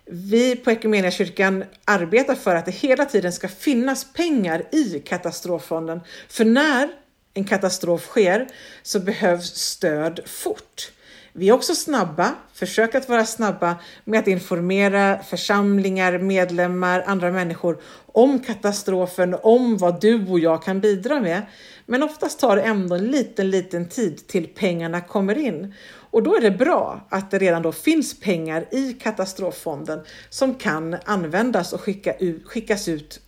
Vi 0.06 0.56
på 0.56 0.72
Equmeniakyrkan 0.72 1.64
arbetar 1.86 2.36
för 2.36 2.56
att 2.56 2.66
det 2.66 2.72
hela 2.72 3.06
tiden 3.06 3.34
ska 3.34 3.48
finnas 3.48 4.14
pengar 4.14 4.64
i 4.72 5.00
katastroffonden. 5.00 6.00
För 6.28 6.46
när 6.46 6.90
en 7.34 7.46
katastrof 7.46 8.02
sker 8.02 8.48
så 8.84 9.00
behövs 9.00 9.56
stöd 9.56 10.20
fort. 10.26 10.92
Vi 11.38 11.50
är 11.50 11.54
också 11.54 11.76
snabba, 11.76 12.36
försöker 12.54 12.98
att 12.98 13.10
vara 13.10 13.26
snabba 13.26 13.76
med 14.06 14.20
att 14.20 14.28
informera 14.28 15.24
församlingar, 15.24 16.18
medlemmar, 16.18 17.04
andra 17.08 17.32
människor 17.32 17.82
om 18.06 18.40
katastrofen, 18.40 19.36
om 19.44 19.78
vad 19.78 20.02
du 20.02 20.28
och 20.28 20.40
jag 20.40 20.64
kan 20.64 20.80
bidra 20.80 21.20
med. 21.20 21.42
Men 21.86 22.04
oftast 22.04 22.40
tar 22.40 22.56
det 22.56 22.62
ändå 22.62 22.96
en 22.96 23.06
liten, 23.06 23.50
liten 23.50 23.90
tid 23.90 24.28
till 24.28 24.48
pengarna 24.48 25.02
kommer 25.02 25.38
in. 25.38 25.74
Och 26.12 26.24
då 26.24 26.36
är 26.36 26.42
det 26.42 26.52
bra 26.52 27.08
att 27.10 27.32
det 27.32 27.40
redan 27.40 27.62
då 27.62 27.72
finns 27.72 28.20
pengar 28.20 28.68
i 28.72 28.94
katastroffonden 28.94 30.00
som 30.30 30.56
kan 30.56 30.96
användas 31.06 31.74
och 31.74 31.82
skicka 31.82 32.14
ut, 32.14 32.46
skickas 32.46 32.88
ut 32.88 33.20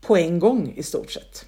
på 0.00 0.16
en 0.16 0.38
gång 0.38 0.72
i 0.76 0.82
stort 0.82 1.10
sett. 1.10 1.46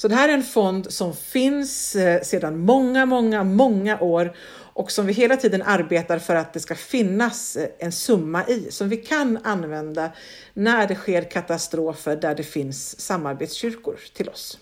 Så 0.00 0.08
det 0.08 0.14
här 0.14 0.28
är 0.28 0.32
en 0.32 0.42
fond 0.42 0.92
som 0.92 1.14
finns 1.14 1.96
eh, 1.96 2.22
sedan 2.22 2.58
många, 2.58 3.06
många, 3.06 3.44
många 3.44 4.00
år 4.00 4.36
och 4.72 4.92
som 4.92 5.06
vi 5.06 5.12
hela 5.12 5.36
tiden 5.36 5.62
arbetar 5.62 6.18
för 6.18 6.34
att 6.34 6.52
det 6.52 6.60
ska 6.60 6.74
finnas 6.74 7.56
eh, 7.56 7.68
en 7.78 7.92
summa 7.92 8.46
i 8.46 8.70
som 8.70 8.88
vi 8.88 8.96
kan 8.96 9.38
använda 9.44 10.12
när 10.54 10.88
det 10.88 10.94
sker 10.94 11.30
katastrofer 11.30 12.16
där 12.16 12.34
det 12.34 12.42
finns 12.42 13.00
samarbetskyrkor 13.00 14.00
till 14.14 14.28
oss. 14.28 14.58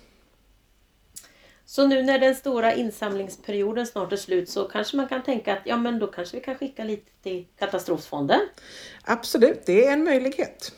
Så 1.65 1.87
nu 1.87 2.03
när 2.03 2.19
den 2.19 2.35
stora 2.35 2.75
insamlingsperioden 2.75 3.87
snart 3.87 4.13
är 4.13 4.17
slut 4.17 4.49
så 4.49 4.65
kanske 4.65 4.97
man 4.97 5.09
kan 5.09 5.23
tänka 5.23 5.53
att 5.53 5.63
ja 5.65 5.77
men 5.77 5.99
då 5.99 6.07
kanske 6.07 6.37
vi 6.37 6.43
kan 6.43 6.55
skicka 6.55 6.85
lite 6.85 7.11
till 7.23 7.47
katastroffonden? 7.59 8.41
Absolut, 9.05 9.67
det 9.67 9.87
är 9.87 9.93
en 9.93 10.05
möjlighet. 10.05 10.73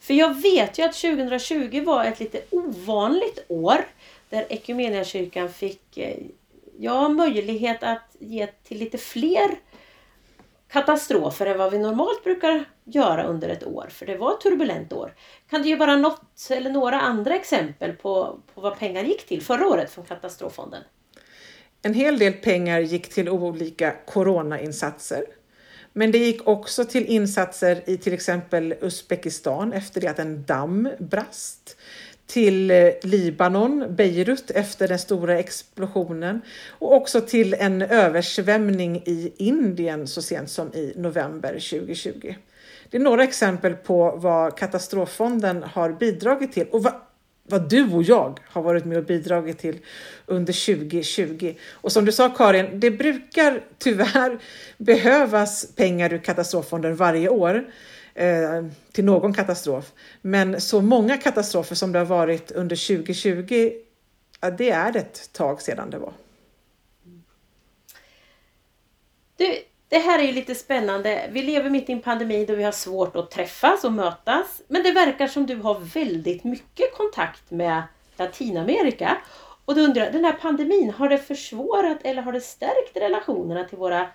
För 0.00 0.14
jag 0.14 0.42
vet 0.42 0.78
ju 0.78 0.82
att 0.82 0.94
2020 0.94 1.84
var 1.84 2.04
ett 2.04 2.20
lite 2.20 2.42
ovanligt 2.50 3.44
år 3.48 3.86
där 4.28 4.46
Equmeniakyrkan 4.48 5.52
fick 5.52 5.98
jag 6.78 6.94
ja, 6.94 7.08
möjlighet 7.08 7.82
att 7.82 8.16
ge 8.18 8.46
till 8.46 8.78
lite 8.78 8.98
fler 8.98 9.58
katastrofer 10.72 11.46
än 11.46 11.58
vad 11.58 11.72
vi 11.72 11.78
normalt 11.78 12.24
brukar 12.24 12.64
göra 12.84 13.24
under 13.24 13.48
ett 13.48 13.66
år. 13.66 13.88
För 13.90 14.06
det 14.06 14.16
var 14.16 14.32
ett 14.34 14.40
turbulent 14.40 14.92
år. 14.92 15.14
Kan 15.50 15.62
du 15.62 15.68
ge 15.68 15.76
bara 15.76 15.96
något 15.96 16.50
eller 16.50 16.70
några 16.70 17.00
andra 17.00 17.34
exempel 17.34 17.92
på, 17.92 18.40
på 18.54 18.60
vad 18.60 18.78
pengar 18.78 19.04
gick 19.04 19.26
till 19.26 19.42
förra 19.42 19.66
året 19.66 19.90
från 19.90 20.04
Katastroffonden? 20.04 20.82
En 21.82 21.94
hel 21.94 22.18
del 22.18 22.32
pengar 22.32 22.80
gick 22.80 23.08
till 23.08 23.28
olika 23.28 23.94
coronainsatser. 24.06 25.24
Men 25.92 26.12
det 26.12 26.18
gick 26.18 26.48
också 26.48 26.84
till 26.84 27.06
insatser 27.06 27.82
i 27.86 27.96
till 27.96 28.12
exempel 28.12 28.74
Uzbekistan 28.80 29.72
efter 29.72 30.00
det 30.00 30.08
att 30.08 30.18
en 30.18 30.44
damm 30.44 30.88
brast 30.98 31.76
till 32.26 32.70
eh, 32.70 32.88
Libanon, 33.02 33.94
Beirut 33.96 34.50
efter 34.50 34.88
den 34.88 34.98
stora 34.98 35.38
explosionen 35.38 36.40
och 36.68 36.92
också 36.94 37.20
till 37.20 37.54
en 37.54 37.82
översvämning 37.82 38.96
i 38.96 39.32
Indien 39.36 40.08
så 40.08 40.22
sent 40.22 40.50
som 40.50 40.74
i 40.74 40.92
november 40.96 41.52
2020. 41.52 42.34
Det 42.90 42.96
är 42.96 43.00
några 43.00 43.24
exempel 43.24 43.74
på 43.74 44.16
vad 44.16 44.58
Katastroffonden 44.58 45.62
har 45.62 45.92
bidragit 45.92 46.52
till 46.52 46.66
och 46.70 46.82
vad, 46.82 46.94
vad 47.48 47.70
du 47.70 47.92
och 47.92 48.02
jag 48.02 48.40
har 48.44 48.62
varit 48.62 48.84
med 48.84 48.98
och 48.98 49.04
bidragit 49.04 49.58
till 49.58 49.78
under 50.26 50.76
2020. 50.76 51.54
Och 51.70 51.92
som 51.92 52.04
du 52.04 52.12
sa 52.12 52.28
Karin, 52.28 52.80
det 52.80 52.90
brukar 52.90 53.60
tyvärr 53.78 54.38
behövas 54.78 55.74
pengar 55.76 56.12
ur 56.12 56.18
Katastroffonden 56.18 56.96
varje 56.96 57.28
år 57.28 57.64
eh, 58.14 58.64
till 58.92 59.04
någon 59.04 59.34
katastrof. 59.34 59.92
Men 60.22 60.60
så 60.60 60.80
många 60.80 61.16
katastrofer 61.16 61.74
som 61.74 61.92
det 61.92 61.98
har 61.98 62.06
varit 62.06 62.50
under 62.50 62.96
2020, 62.96 63.72
ja, 64.40 64.50
det 64.50 64.70
är 64.70 64.96
ett 64.96 65.32
tag 65.32 65.62
sedan 65.62 65.90
det 65.90 65.98
var. 65.98 66.12
Du, 69.36 69.58
det 69.88 69.98
här 69.98 70.18
är 70.18 70.22
ju 70.22 70.32
lite 70.32 70.54
spännande. 70.54 71.28
Vi 71.32 71.42
lever 71.42 71.70
mitt 71.70 71.88
i 71.88 71.92
en 71.92 72.02
pandemi 72.02 72.44
då 72.44 72.54
vi 72.54 72.62
har 72.62 72.72
svårt 72.72 73.16
att 73.16 73.30
träffas 73.30 73.84
och 73.84 73.92
mötas. 73.92 74.62
Men 74.68 74.82
det 74.82 74.92
verkar 74.92 75.26
som 75.26 75.46
du 75.46 75.56
har 75.56 75.80
väldigt 75.80 76.44
mycket 76.44 76.94
kontakt 76.94 77.50
med 77.50 77.82
Latinamerika. 78.16 79.16
Och 79.64 79.74
då 79.74 79.80
undrar 79.80 80.04
jag, 80.04 80.12
den 80.12 80.24
här 80.24 80.32
pandemin, 80.32 80.90
har 80.90 81.08
det 81.08 81.18
försvårat 81.18 81.98
eller 82.04 82.22
har 82.22 82.32
det 82.32 82.40
stärkt 82.40 82.96
relationerna 82.96 83.64
till 83.64 83.78
våra 83.78 84.06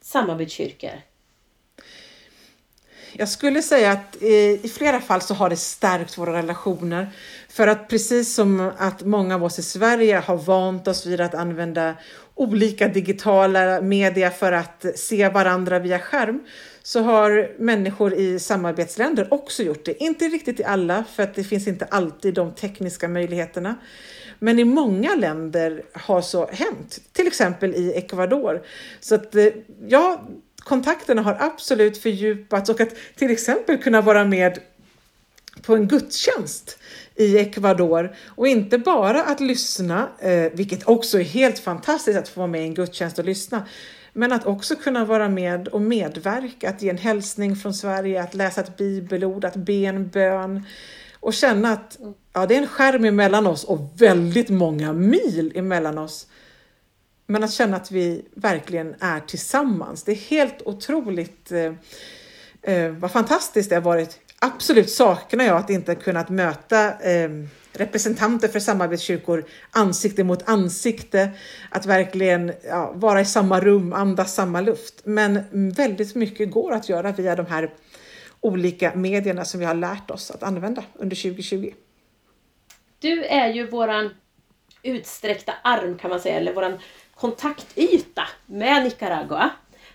samarbetskyrkor? 0.00 1.00
Jag 3.16 3.28
skulle 3.28 3.62
säga 3.62 3.92
att 3.92 4.22
eh, 4.22 4.28
i 4.64 4.72
flera 4.74 5.00
fall 5.00 5.20
så 5.20 5.34
har 5.34 5.50
det 5.50 5.56
stärkt 5.56 6.18
våra 6.18 6.32
relationer. 6.32 7.08
För 7.48 7.66
att 7.66 7.88
precis 7.88 8.34
som 8.34 8.72
att 8.78 9.04
många 9.04 9.34
av 9.34 9.44
oss 9.44 9.58
i 9.58 9.62
Sverige 9.62 10.16
har 10.16 10.36
vant 10.36 10.88
oss 10.88 11.06
vid 11.06 11.20
att 11.20 11.34
använda 11.34 11.94
olika 12.34 12.88
digitala 12.88 13.80
media 13.80 14.30
för 14.30 14.52
att 14.52 14.84
se 14.94 15.28
varandra 15.28 15.78
via 15.78 15.98
skärm 15.98 16.40
så 16.82 17.02
har 17.02 17.52
människor 17.58 18.14
i 18.14 18.38
samarbetsländer 18.38 19.34
också 19.34 19.62
gjort 19.62 19.84
det. 19.84 20.02
Inte 20.02 20.24
riktigt 20.24 20.60
i 20.60 20.64
alla, 20.64 21.04
för 21.14 21.22
att 21.22 21.34
det 21.34 21.44
finns 21.44 21.68
inte 21.68 21.84
alltid 21.84 22.34
de 22.34 22.52
tekniska 22.52 23.08
möjligheterna. 23.08 23.74
Men 24.38 24.58
i 24.58 24.64
många 24.64 25.14
länder 25.14 25.82
har 25.92 26.20
så 26.20 26.46
hänt, 26.46 27.00
till 27.12 27.26
exempel 27.26 27.74
i 27.74 27.92
Ecuador. 27.96 28.62
Så 29.00 29.14
att 29.14 29.34
eh, 29.34 29.46
ja, 29.88 30.24
kontakterna 30.64 31.22
har 31.22 31.36
absolut 31.40 31.98
fördjupats 31.98 32.70
och 32.70 32.80
att 32.80 32.94
till 33.16 33.30
exempel 33.30 33.78
kunna 33.78 34.00
vara 34.00 34.24
med 34.24 34.58
på 35.62 35.74
en 35.74 35.88
gudstjänst 35.88 36.78
i 37.14 37.38
Ecuador 37.38 38.16
och 38.26 38.48
inte 38.48 38.78
bara 38.78 39.22
att 39.22 39.40
lyssna, 39.40 40.08
eh, 40.18 40.52
vilket 40.52 40.88
också 40.88 41.20
är 41.20 41.24
helt 41.24 41.58
fantastiskt 41.58 42.18
att 42.18 42.28
få 42.28 42.40
vara 42.40 42.50
med 42.50 42.60
i 42.60 42.64
en 42.64 42.74
gudstjänst 42.74 43.18
och 43.18 43.24
lyssna, 43.24 43.66
men 44.12 44.32
att 44.32 44.46
också 44.46 44.76
kunna 44.76 45.04
vara 45.04 45.28
med 45.28 45.68
och 45.68 45.80
medverka, 45.80 46.70
att 46.70 46.82
ge 46.82 46.90
en 46.90 46.98
hälsning 46.98 47.56
från 47.56 47.74
Sverige, 47.74 48.22
att 48.22 48.34
läsa 48.34 48.60
ett 48.60 48.76
bibelord, 48.76 49.44
att 49.44 49.56
be 49.56 49.72
en 49.72 50.08
bön 50.08 50.64
och 51.20 51.34
känna 51.34 51.72
att 51.72 51.98
ja, 52.32 52.46
det 52.46 52.54
är 52.54 52.58
en 52.58 52.66
skärm 52.66 53.04
emellan 53.04 53.46
oss 53.46 53.64
och 53.64 53.92
väldigt 53.96 54.48
många 54.48 54.92
mil 54.92 55.52
emellan 55.54 55.98
oss. 55.98 56.26
Men 57.26 57.44
att 57.44 57.52
känna 57.52 57.76
att 57.76 57.90
vi 57.90 58.24
verkligen 58.34 58.94
är 59.00 59.20
tillsammans. 59.20 60.02
Det 60.04 60.12
är 60.12 60.16
helt 60.16 60.62
otroligt 60.62 61.52
eh, 61.52 61.72
eh 62.62 62.90
vad 62.90 63.10
fantastiskt 63.10 63.70
det 63.70 63.76
har 63.76 63.82
varit. 63.82 64.18
Absolut 64.38 64.90
saknar 64.90 65.44
jag 65.44 65.56
att 65.56 65.70
inte 65.70 65.94
kunnat 65.94 66.28
möta 66.28 67.00
eh, 67.00 67.30
representanter 67.72 68.48
för 68.48 68.60
samarbetskyrkor 68.60 69.44
ansikte 69.70 70.24
mot 70.24 70.48
ansikte, 70.48 71.30
att 71.70 71.86
verkligen 71.86 72.52
ja, 72.64 72.92
vara 72.94 73.20
i 73.20 73.24
samma 73.24 73.60
rum, 73.60 73.92
andas 73.92 74.34
samma 74.34 74.60
luft. 74.60 75.00
Men 75.04 75.44
väldigt 75.50 76.14
mycket 76.14 76.50
går 76.50 76.72
att 76.72 76.88
göra 76.88 77.12
via 77.12 77.36
de 77.36 77.46
här 77.46 77.70
olika 78.40 78.94
medierna 78.94 79.44
som 79.44 79.60
vi 79.60 79.66
har 79.66 79.74
lärt 79.74 80.10
oss 80.10 80.30
att 80.30 80.42
använda 80.42 80.84
under 80.94 81.16
2020. 81.16 81.72
Du 82.98 83.24
är 83.24 83.48
ju 83.48 83.66
våran 83.66 84.10
utsträckta 84.82 85.52
arm 85.64 85.98
kan 85.98 86.10
man 86.10 86.20
säga, 86.20 86.36
eller 86.36 86.54
våran 86.54 86.78
kontaktyta 87.16 88.22
med 88.46 88.84
Nicaragua. 88.84 89.50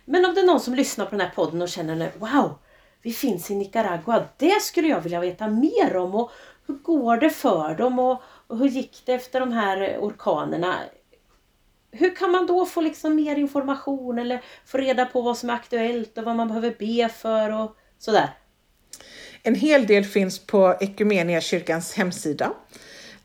Men 0.06 0.26
om 0.26 0.34
det 0.34 0.42
är 0.42 0.46
någon 0.46 0.60
som 0.60 0.76
lyssnar 0.76 1.06
på 1.06 1.12
den 1.12 1.22
här 1.22 1.32
podden 1.36 1.62
och 1.62 1.70
känner 1.70 1.96
nu, 1.96 2.12
wow, 2.18 2.54
vi 3.02 3.14
finns 3.14 3.52
i 3.52 3.56
Nicaragua. 3.56 4.26
Det 4.38 4.62
skulle 4.62 4.88
jag 4.88 5.02
vilja 5.02 5.20
veta 5.20 5.48
mer 5.48 5.96
om. 5.98 6.16
Och 6.16 6.32
hur 6.68 6.76
går 6.76 7.18
det 7.18 7.30
för 7.30 7.76
dem? 7.76 8.00
Och, 8.00 8.22
och 8.48 8.58
hur 8.58 8.68
gick 8.68 9.02
det 9.06 9.14
efter 9.14 9.40
de 9.40 9.52
här 9.52 9.98
orkanerna? 10.02 10.76
Hur 11.92 12.16
kan 12.16 12.32
man 12.32 12.48
då 12.48 12.66
få 12.66 12.82
liksom 12.82 13.16
mer 13.16 13.36
information 13.36 14.20
eller 14.20 14.42
få 14.66 14.78
reda 14.78 15.06
på 15.06 15.22
vad 15.22 15.38
som 15.38 15.50
är 15.50 15.54
aktuellt 15.54 16.18
och 16.18 16.24
vad 16.24 16.36
man 16.36 16.48
behöver 16.48 16.76
be 16.80 17.10
för 17.10 17.62
och 17.62 17.76
sådär? 18.00 18.30
En 19.44 19.56
hel 19.56 19.88
del 19.88 20.04
finns 20.06 20.40
på 20.40 20.78
kyrkans 21.42 21.94
hemsida 21.94 22.54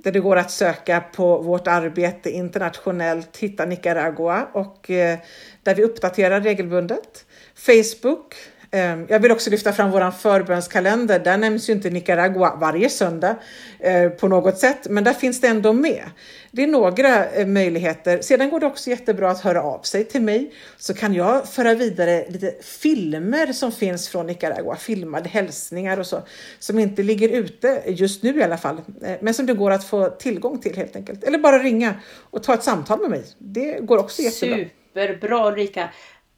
där 0.05 0.13
det 0.13 0.21
går 0.21 0.37
att 0.37 0.51
söka 0.51 1.01
på 1.01 1.39
vårt 1.39 1.67
arbete 1.67 2.31
internationellt, 2.31 3.37
hitta 3.37 3.65
Nicaragua 3.65 4.49
och 4.53 4.91
eh, 4.91 5.19
där 5.63 5.75
vi 5.75 5.83
uppdaterar 5.83 6.41
regelbundet. 6.41 7.27
Facebook, 7.55 8.35
Ehm, 8.75 9.07
jag 9.09 9.21
vill 9.21 9.33
också 9.33 9.51
lyfta 9.51 9.73
fram 9.73 9.91
vår 9.91 10.11
förbönskalender. 10.11 11.19
Där 11.19 11.37
nämns 11.37 11.69
ju 11.69 11.73
inte 11.73 11.91
Nicaragua 11.91 12.57
varje 12.57 12.89
söndag 12.89 13.37
eh, 13.79 14.09
på 14.09 14.29
något 14.29 14.59
sätt, 14.59 14.87
men 14.91 15.05
där 15.05 15.13
finns 15.13 15.41
det 15.41 15.49
ändå 15.49 15.73
med. 15.73 16.05
Det 16.51 16.63
är 16.63 16.67
några 16.67 17.27
eh, 17.27 17.47
möjligheter. 17.47 18.23
Sedan 18.23 18.51
går 18.51 18.61
det 18.61 18.67
också 18.67 18.91
jättebra 18.91 19.31
att 19.31 19.41
höra 19.41 19.63
av 19.63 19.83
sig 19.83 20.05
till 20.05 20.23
mig 20.23 20.53
så 20.77 20.95
kan 20.95 21.15
jag 21.15 21.49
föra 21.49 21.75
vidare 21.75 22.25
lite 22.29 22.55
filmer 22.63 23.53
som 23.53 23.73
finns 23.73 24.09
från 24.09 24.27
Nicaragua, 24.27 24.77
filmade 24.77 25.29
hälsningar 25.29 26.01
och 26.01 26.07
så, 26.07 26.23
som 26.59 26.79
inte 26.79 27.03
ligger 27.03 27.29
ute 27.29 27.83
just 27.87 28.23
nu 28.23 28.39
i 28.39 28.43
alla 28.43 28.59
fall, 28.59 28.81
eh, 29.03 29.17
men 29.21 29.35
som 29.35 29.47
det 29.47 29.55
går 29.55 29.71
att 29.71 29.85
få 29.85 30.09
tillgång 30.09 30.59
till 30.59 30.77
helt 30.77 30.97
enkelt. 30.97 31.25
Eller 31.25 31.39
bara 31.39 31.59
ringa 31.59 31.95
och 32.31 32.43
ta 32.43 32.55
ett 32.55 32.65
samtal 32.65 33.01
med 33.01 33.11
mig. 33.11 33.25
Det 33.39 33.79
går 33.81 33.99
också 33.99 34.23
jättebra. 34.23 34.57
Superbra 34.95 35.49
Ulrika! 35.49 35.91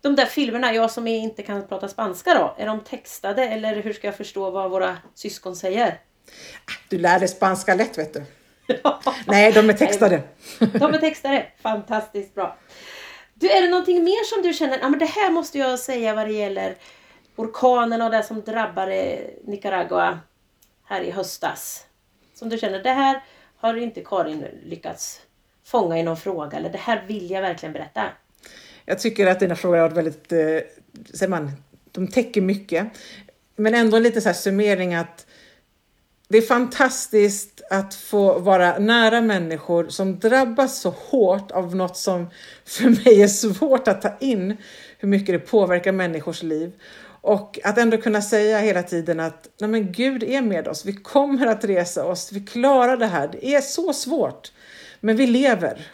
De 0.06 0.16
där 0.16 0.26
filmerna, 0.26 0.74
jag 0.74 0.90
som 0.90 1.06
inte 1.06 1.42
kan 1.42 1.68
prata 1.68 1.88
spanska 1.88 2.34
då, 2.34 2.54
är 2.58 2.66
de 2.66 2.80
textade 2.80 3.44
eller 3.44 3.82
hur 3.82 3.92
ska 3.92 4.06
jag 4.06 4.16
förstå 4.16 4.50
vad 4.50 4.70
våra 4.70 4.96
syskon 5.14 5.56
säger? 5.56 6.00
Du 6.88 6.98
lär 6.98 7.18
dig 7.18 7.28
spanska 7.28 7.74
lätt 7.74 7.98
vet 7.98 8.14
du. 8.14 8.24
Nej, 9.26 9.52
de 9.52 9.70
är 9.70 9.72
textade. 9.72 10.22
de 10.58 10.94
är 10.94 10.98
textade, 10.98 11.46
fantastiskt 11.62 12.34
bra. 12.34 12.56
Du, 13.34 13.50
är 13.50 13.62
det 13.62 13.68
någonting 13.68 14.04
mer 14.04 14.24
som 14.24 14.42
du 14.42 14.52
känner, 14.52 14.78
ja 14.78 14.88
men 14.88 14.98
det 14.98 15.06
här 15.06 15.30
måste 15.30 15.58
jag 15.58 15.78
säga 15.78 16.14
vad 16.14 16.26
det 16.26 16.32
gäller 16.32 16.74
orkanen 17.36 18.02
och 18.02 18.10
det 18.10 18.22
som 18.22 18.42
drabbade 18.42 19.20
Nicaragua 19.44 20.20
här 20.84 21.00
i 21.00 21.10
höstas? 21.10 21.84
Som 22.34 22.48
du 22.48 22.58
känner, 22.58 22.82
det 22.82 22.92
här 22.92 23.22
har 23.56 23.76
inte 23.76 24.00
Karin 24.00 24.46
lyckats 24.64 25.20
fånga 25.64 25.98
i 25.98 26.02
någon 26.02 26.16
fråga 26.16 26.58
eller 26.58 26.70
det 26.70 26.78
här 26.78 27.04
vill 27.06 27.30
jag 27.30 27.42
verkligen 27.42 27.72
berätta. 27.72 28.02
Jag 28.86 28.98
tycker 28.98 29.26
att 29.26 29.40
dina 29.40 29.56
frågor 29.56 29.76
har 29.76 29.82
varit 29.82 29.96
väldigt, 29.96 30.32
eh, 30.32 30.38
säger 31.14 31.28
man, 31.28 31.52
de 31.92 32.08
täcker 32.08 32.40
mycket. 32.40 32.86
Men 33.56 33.74
ändå 33.74 33.96
en 33.96 34.02
liten 34.02 34.22
så 34.22 34.28
här 34.28 34.34
summering 34.34 34.94
att 34.94 35.26
det 36.28 36.38
är 36.38 36.42
fantastiskt 36.42 37.62
att 37.70 37.94
få 37.94 38.38
vara 38.38 38.78
nära 38.78 39.20
människor 39.20 39.88
som 39.88 40.18
drabbas 40.18 40.80
så 40.80 40.90
hårt 40.90 41.50
av 41.50 41.76
något 41.76 41.96
som 41.96 42.30
för 42.64 42.84
mig 42.84 43.22
är 43.22 43.28
svårt 43.28 43.88
att 43.88 44.02
ta 44.02 44.12
in 44.20 44.56
hur 44.98 45.08
mycket 45.08 45.34
det 45.34 45.38
påverkar 45.38 45.92
människors 45.92 46.42
liv. 46.42 46.72
Och 47.20 47.58
att 47.64 47.78
ändå 47.78 47.96
kunna 47.96 48.22
säga 48.22 48.58
hela 48.58 48.82
tiden 48.82 49.20
att 49.20 49.48
Nej, 49.60 49.70
men 49.70 49.92
Gud 49.92 50.22
är 50.22 50.42
med 50.42 50.68
oss, 50.68 50.84
vi 50.84 50.92
kommer 50.92 51.46
att 51.46 51.64
resa 51.64 52.04
oss, 52.04 52.32
vi 52.32 52.40
klarar 52.40 52.96
det 52.96 53.06
här. 53.06 53.28
Det 53.32 53.54
är 53.54 53.60
så 53.60 53.92
svårt, 53.92 54.52
men 55.00 55.16
vi 55.16 55.26
lever 55.26 55.86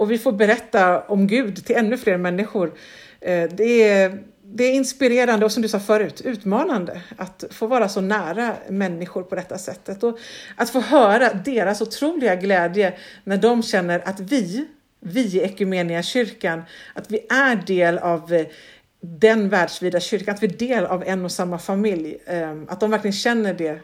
och 0.00 0.10
vi 0.10 0.18
får 0.18 0.32
berätta 0.32 1.00
om 1.00 1.26
Gud 1.26 1.66
till 1.66 1.76
ännu 1.76 1.98
fler 1.98 2.16
människor. 2.16 2.72
Eh, 3.20 3.50
det 3.50 3.88
är, 3.92 4.22
det 4.42 4.64
är 4.64 4.72
inspirerande 4.72 5.44
och 5.44 5.52
som 5.52 5.62
du 5.62 5.68
sa 5.68 5.80
förut, 5.80 6.20
utmanande 6.20 7.00
att 7.16 7.44
få 7.50 7.66
vara 7.66 7.88
så 7.88 8.00
nära 8.00 8.56
människor 8.68 9.22
på 9.22 9.34
detta 9.34 9.58
sättet 9.58 10.02
och 10.02 10.18
att 10.56 10.70
få 10.70 10.80
höra 10.80 11.34
deras 11.34 11.80
otroliga 11.80 12.34
glädje 12.34 12.98
när 13.24 13.36
de 13.36 13.62
känner 13.62 14.08
att 14.08 14.20
vi, 14.20 14.66
vi 15.00 15.20
i 15.20 16.02
kyrkan, 16.02 16.62
att 16.94 17.10
vi 17.10 17.18
är 17.30 17.66
del 17.66 17.98
av 17.98 18.32
eh, 18.32 18.46
den 19.00 19.48
världsvida 19.48 20.00
kyrkan, 20.00 20.34
att 20.34 20.42
vi 20.42 20.46
är 20.46 20.58
del 20.58 20.84
av 20.86 21.04
en 21.06 21.24
och 21.24 21.32
samma 21.32 21.58
familj. 21.58 22.18
Eh, 22.26 22.62
att 22.68 22.80
de 22.80 22.90
verkligen 22.90 23.12
känner 23.12 23.54
det. 23.54 23.80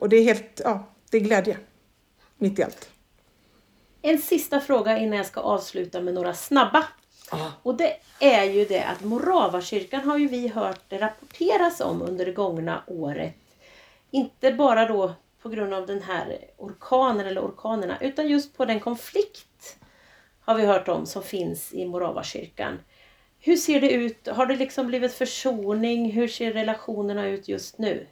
Och 0.00 0.08
det 0.08 0.16
är 0.16 0.24
helt, 0.24 0.60
ja, 0.64 0.94
det 1.10 1.16
är 1.16 1.20
glädje 1.20 1.56
mitt 2.38 2.58
i 2.58 2.62
allt. 2.62 2.90
En 4.02 4.18
sista 4.18 4.60
fråga 4.60 4.98
innan 4.98 5.16
jag 5.16 5.26
ska 5.26 5.40
avsluta 5.40 6.00
med 6.00 6.14
några 6.14 6.34
snabba. 6.34 6.86
Ah. 7.30 7.46
Och 7.62 7.74
det 7.74 7.96
är 8.20 8.44
ju 8.44 8.64
det 8.64 8.84
att 8.84 9.04
Moravakyrkan 9.04 10.00
har 10.00 10.18
ju 10.18 10.28
vi 10.28 10.48
hört 10.48 10.92
rapporteras 10.92 11.80
om 11.80 12.02
under 12.02 12.26
det 12.26 12.32
gångna 12.32 12.82
året. 12.86 13.34
Inte 14.10 14.52
bara 14.52 14.86
då 14.86 15.14
på 15.42 15.48
grund 15.48 15.74
av 15.74 15.86
den 15.86 16.02
här 16.02 16.38
orkanen 16.56 17.26
eller 17.26 17.40
orkanerna 17.40 17.98
utan 18.00 18.28
just 18.28 18.56
på 18.56 18.64
den 18.64 18.80
konflikt 18.80 19.76
har 20.40 20.54
vi 20.54 20.66
hört 20.66 20.88
om 20.88 21.06
som 21.06 21.22
finns 21.22 21.74
i 21.74 21.86
Moravakyrkan. 21.86 22.78
Hur 23.38 23.56
ser 23.56 23.80
det 23.80 23.90
ut? 23.90 24.28
Har 24.28 24.46
det 24.46 24.56
liksom 24.56 24.86
blivit 24.86 25.12
försoning? 25.12 26.10
Hur 26.10 26.28
ser 26.28 26.52
relationerna 26.52 27.26
ut 27.26 27.48
just 27.48 27.78
nu? 27.78 28.06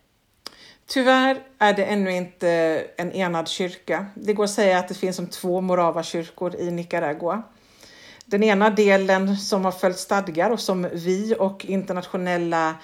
Tyvärr 0.91 1.43
är 1.59 1.73
det 1.73 1.85
ännu 1.85 2.13
inte 2.13 2.49
en 2.97 3.13
enad 3.13 3.49
kyrka. 3.49 4.07
Det 4.15 4.33
går 4.33 4.45
att 4.45 4.51
säga 4.51 4.79
att 4.79 4.89
det 4.89 4.95
finns 4.95 5.17
som 5.17 5.27
två 5.27 5.61
Morava-kyrkor 5.61 6.57
i 6.57 6.71
Nicaragua. 6.71 7.43
Den 8.25 8.43
ena 8.43 8.71
delen 8.71 9.37
som 9.37 9.65
har 9.65 9.73
följt 9.73 9.99
stadgar 9.99 10.51
och 10.51 10.61
som 10.61 10.89
vi 10.93 11.35
och 11.39 11.65
internationella 11.65 12.75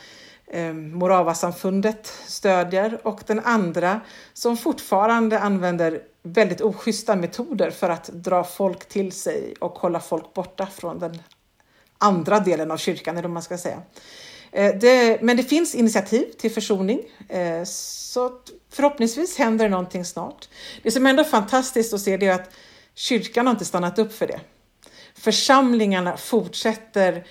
eh, 0.47 0.73
Moravasamfundet 0.73 2.07
stödjer 2.27 3.07
och 3.07 3.21
den 3.27 3.41
andra 3.41 4.01
som 4.33 4.57
fortfarande 4.57 5.39
använder 5.39 6.03
väldigt 6.23 6.61
oschyssta 6.61 7.17
metoder 7.17 7.71
för 7.71 7.91
att 7.91 8.07
dra 8.07 8.45
folk 8.45 8.89
till 8.89 9.13
sig 9.13 9.55
och 9.61 9.79
hålla 9.79 10.01
folk 10.01 10.35
borta 10.35 10.67
från 10.67 10.99
den 10.99 11.23
andra 11.99 12.41
delen 12.41 12.71
av 12.71 12.77
kyrkan, 12.77 13.17
eller 13.17 13.29
man 13.29 13.43
ska 13.43 13.59
säga. 13.59 13.83
Eh, 14.55 14.75
det, 14.75 15.23
men 15.23 15.37
det 15.37 15.43
finns 15.43 15.75
initiativ 15.75 16.25
till 16.39 16.51
försoning, 16.51 17.01
eh, 17.29 17.65
så 17.65 18.33
förhoppningsvis 18.73 19.39
händer 19.39 19.65
det 19.65 19.71
någonting 19.71 20.05
snart. 20.05 20.49
Det 20.83 20.91
som 20.91 21.07
ändå 21.07 21.23
är 21.23 21.29
fantastiskt 21.29 21.95
att 21.95 22.01
se 22.01 22.17
det 22.17 22.27
är 22.27 22.35
att 22.35 22.51
kyrkan 22.95 23.47
har 23.47 23.51
inte 23.53 23.65
stannat 23.65 23.99
upp 23.99 24.13
för 24.13 24.27
det. 24.27 24.41
Församlingarna 25.15 26.17
fortsätter 26.17 27.27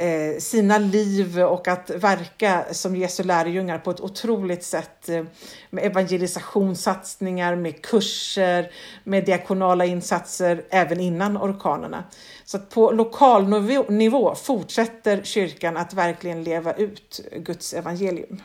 Eh, 0.00 0.38
sina 0.38 0.78
liv 0.78 1.40
och 1.40 1.68
att 1.68 1.90
verka 1.90 2.64
som 2.72 2.96
Jesu 2.96 3.22
lärjungar 3.22 3.78
på 3.78 3.90
ett 3.90 4.00
otroligt 4.00 4.64
sätt 4.64 5.08
eh, 5.08 5.24
med 5.70 5.84
evangelisationssatsningar, 5.84 7.56
med 7.56 7.82
kurser, 7.82 8.70
med 9.04 9.24
diakonala 9.24 9.84
insatser 9.84 10.64
även 10.70 11.00
innan 11.00 11.36
orkanerna. 11.36 12.04
Så 12.44 12.56
att 12.56 12.70
på 12.70 12.90
lokal 12.90 13.48
nivå 13.88 14.34
fortsätter 14.34 15.22
kyrkan 15.22 15.76
att 15.76 15.94
verkligen 15.94 16.44
leva 16.44 16.72
ut 16.72 17.20
Guds 17.32 17.74
evangelium. 17.74 18.42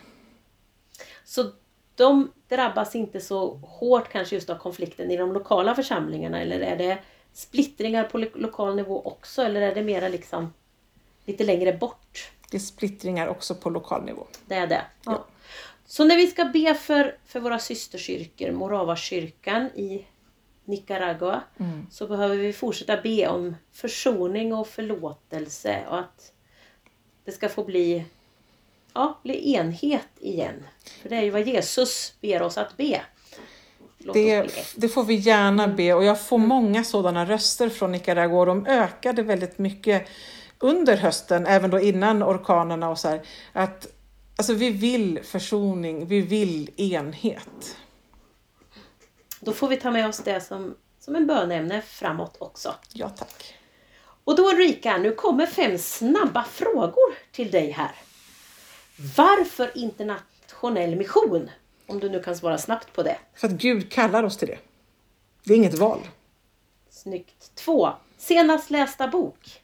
Så 1.25 1.51
de 1.95 2.31
drabbas 2.49 2.95
inte 2.95 3.21
så 3.21 3.55
hårt 3.55 4.09
kanske 4.11 4.35
just 4.35 4.49
av 4.49 4.57
konflikten 4.57 5.11
i 5.11 5.17
de 5.17 5.33
lokala 5.33 5.75
församlingarna 5.75 6.41
eller 6.41 6.59
är 6.59 6.77
det 6.77 6.97
splittringar 7.33 8.03
på 8.03 8.17
lokal 8.17 8.75
nivå 8.75 9.01
också 9.05 9.41
eller 9.41 9.61
är 9.61 9.75
det 9.75 9.83
mera 9.83 10.07
liksom 10.07 10.53
lite 11.25 11.43
längre 11.43 11.73
bort? 11.73 12.31
Det 12.51 12.57
är 12.57 12.62
splittringar 12.62 13.27
också 13.27 13.55
på 13.55 13.69
lokal 13.69 14.03
nivå. 14.03 14.27
Det 14.45 14.55
är 14.55 14.67
det? 14.67 14.81
Ja. 15.05 15.12
ja. 15.12 15.25
Så 15.86 16.03
när 16.03 16.17
vi 16.17 16.27
ska 16.27 16.45
be 16.45 16.75
för, 16.75 17.17
för 17.25 17.39
våra 17.39 17.59
systerkyrkor, 17.59 18.51
Moravakyrkan 18.51 19.65
i 19.65 20.05
Nicaragua 20.65 21.41
mm. 21.59 21.88
så 21.91 22.07
behöver 22.07 22.36
vi 22.36 22.53
fortsätta 22.53 23.01
be 23.01 23.27
om 23.27 23.55
försoning 23.71 24.53
och 24.53 24.67
förlåtelse 24.67 25.83
och 25.89 25.99
att 25.99 26.31
det 27.25 27.31
ska 27.31 27.49
få 27.49 27.63
bli, 27.63 28.05
ja, 28.93 29.19
bli 29.23 29.53
enhet 29.53 30.07
igen. 30.19 30.63
För 31.01 31.09
det 31.09 31.15
är 31.15 31.21
ju 31.21 31.29
vad 31.29 31.47
Jesus 31.47 32.13
ber 32.21 32.41
oss 32.41 32.57
att 32.57 32.77
be. 32.77 33.01
Det, 34.13 34.47
det, 34.75 34.89
får 34.89 35.03
vi 35.03 35.15
gärna 35.15 35.63
mm. 35.63 35.75
be 35.75 35.93
och 35.93 36.03
jag 36.03 36.21
får 36.21 36.36
mm. 36.36 36.49
många 36.49 36.83
sådana 36.83 37.25
röster 37.25 37.69
från 37.69 37.91
Nicaragua 37.91 38.39
och 38.39 38.45
de 38.45 38.65
ökade 38.65 39.23
väldigt 39.23 39.57
mycket 39.57 40.07
under 40.63 40.97
hösten, 40.97 41.47
även 41.47 41.69
då 41.69 41.80
innan 41.80 42.23
orkanerna 42.23 42.89
och 42.89 42.99
så 42.99 43.08
här, 43.08 43.21
att 43.54 43.88
alltså 44.38 44.54
vi 44.54 44.69
vill 44.69 45.19
försoning, 45.23 46.06
vi 46.06 46.21
vill 46.21 46.69
enhet. 46.78 47.78
Då 49.39 49.54
får 49.54 49.67
vi 49.67 49.78
ta 49.78 49.91
med 49.91 50.08
oss 50.08 50.17
det 50.17 50.41
som, 50.41 50.76
som 50.99 51.15
en 51.15 51.28
bönämne 51.28 51.82
framåt 51.82 52.36
också. 52.39 52.76
Ja, 52.93 53.10
tack. 53.10 53.56
Och 54.23 54.36
då 54.36 54.49
Ulrika, 54.49 54.97
nu 54.97 55.12
kommer 55.12 55.45
fem 55.45 55.78
snabba 55.78 56.43
frågor 56.43 57.15
till 57.32 57.52
dig 57.52 57.71
här. 57.71 57.95
Varför 59.17 59.71
internationell 59.78 60.95
mission? 60.95 61.49
Om 61.88 61.99
du 61.99 62.10
nu 62.10 62.23
kan 62.23 62.36
svara 62.36 62.58
snabbt 62.58 62.93
på 62.93 63.04
det. 63.04 63.17
För 63.36 63.47
att 63.47 63.54
Gud 63.54 63.91
kallar 63.91 64.23
oss 64.23 64.38
till 64.38 64.47
det. 64.47 64.58
Det 65.43 65.54
är 65.54 65.58
inget 65.58 65.80
val. 65.80 65.99
Snyggt. 66.89 67.56
Två. 67.56 67.89
Senast 68.17 68.69
lästa 68.69 69.08
bok. 69.08 69.62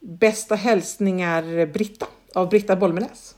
Bästa 0.00 0.54
hälsningar 0.54 1.66
Britta 1.66 2.06
av 2.34 2.48
Britta 2.48 2.76
Bolmenäs. 2.76 3.34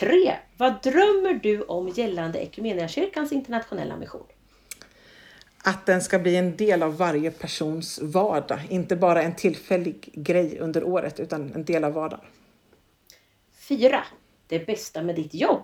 Tre. 0.00 0.36
Vad 0.56 0.82
drömmer 0.82 1.40
du 1.42 1.62
om 1.62 1.88
gällande 1.88 2.38
Equmeniakyrkans 2.38 3.32
internationella 3.32 3.96
mission? 3.96 4.26
Att 5.64 5.86
den 5.86 6.02
ska 6.02 6.18
bli 6.18 6.36
en 6.36 6.56
del 6.56 6.82
av 6.82 6.96
varje 6.96 7.30
persons 7.30 8.00
vardag, 8.02 8.60
inte 8.68 8.96
bara 8.96 9.22
en 9.22 9.34
tillfällig 9.34 10.10
grej 10.12 10.58
under 10.58 10.84
året 10.84 11.20
utan 11.20 11.52
en 11.54 11.64
del 11.64 11.84
av 11.84 11.92
vardagen. 11.92 12.24
Fyra. 13.54 14.04
Det 14.46 14.66
bästa 14.66 15.02
med 15.02 15.14
ditt 15.14 15.34
jobb. 15.34 15.62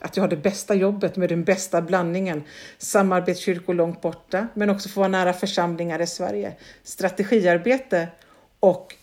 Att 0.00 0.16
jag 0.16 0.24
har 0.24 0.28
det 0.28 0.36
bästa 0.36 0.74
jobbet 0.74 1.16
med 1.16 1.28
den 1.28 1.44
bästa 1.44 1.82
blandningen. 1.82 2.42
Samarbetskyrkor 2.78 3.74
långt 3.74 4.00
borta, 4.00 4.48
men 4.54 4.70
också 4.70 4.88
få 4.88 5.00
vara 5.00 5.08
nära 5.08 5.32
församlingar 5.32 6.02
i 6.02 6.06
Sverige. 6.06 6.56
Strategiarbete 6.82 8.08
och 8.60 8.94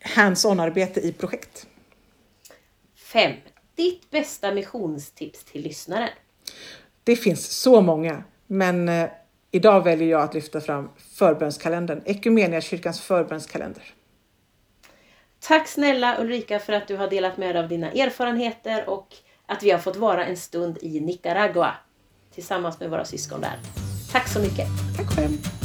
hands-on-arbete 0.00 1.00
i 1.00 1.12
projekt. 1.12 1.66
5. 2.96 3.32
Ditt 3.74 4.10
bästa 4.10 4.52
missionstips 4.52 5.44
till 5.44 5.62
lyssnaren. 5.62 6.10
Det 7.04 7.16
finns 7.16 7.46
så 7.46 7.80
många, 7.80 8.24
men 8.46 8.88
eh, 8.88 9.08
idag 9.50 9.84
väljer 9.84 10.08
jag 10.08 10.22
att 10.22 10.34
lyfta 10.34 10.60
fram 10.60 10.90
förbönskalendern, 10.96 12.02
Equmeniakyrkans 12.04 13.00
förbönskalender. 13.00 13.94
Tack 15.40 15.68
snälla 15.68 16.20
Ulrika 16.20 16.58
för 16.58 16.72
att 16.72 16.88
du 16.88 16.96
har 16.96 17.08
delat 17.08 17.36
med 17.36 17.54
dig 17.54 17.62
av 17.62 17.68
dina 17.68 17.90
erfarenheter 17.92 18.88
och 18.88 19.08
att 19.46 19.62
vi 19.62 19.70
har 19.70 19.78
fått 19.78 19.96
vara 19.96 20.26
en 20.26 20.36
stund 20.36 20.78
i 20.82 21.00
Nicaragua 21.00 21.74
tillsammans 22.34 22.80
med 22.80 22.90
våra 22.90 23.04
syskon 23.04 23.40
där. 23.40 23.58
Tack 24.12 24.28
så 24.28 24.40
mycket! 24.40 24.68
Tack 24.96 25.16
själv! 25.16 25.63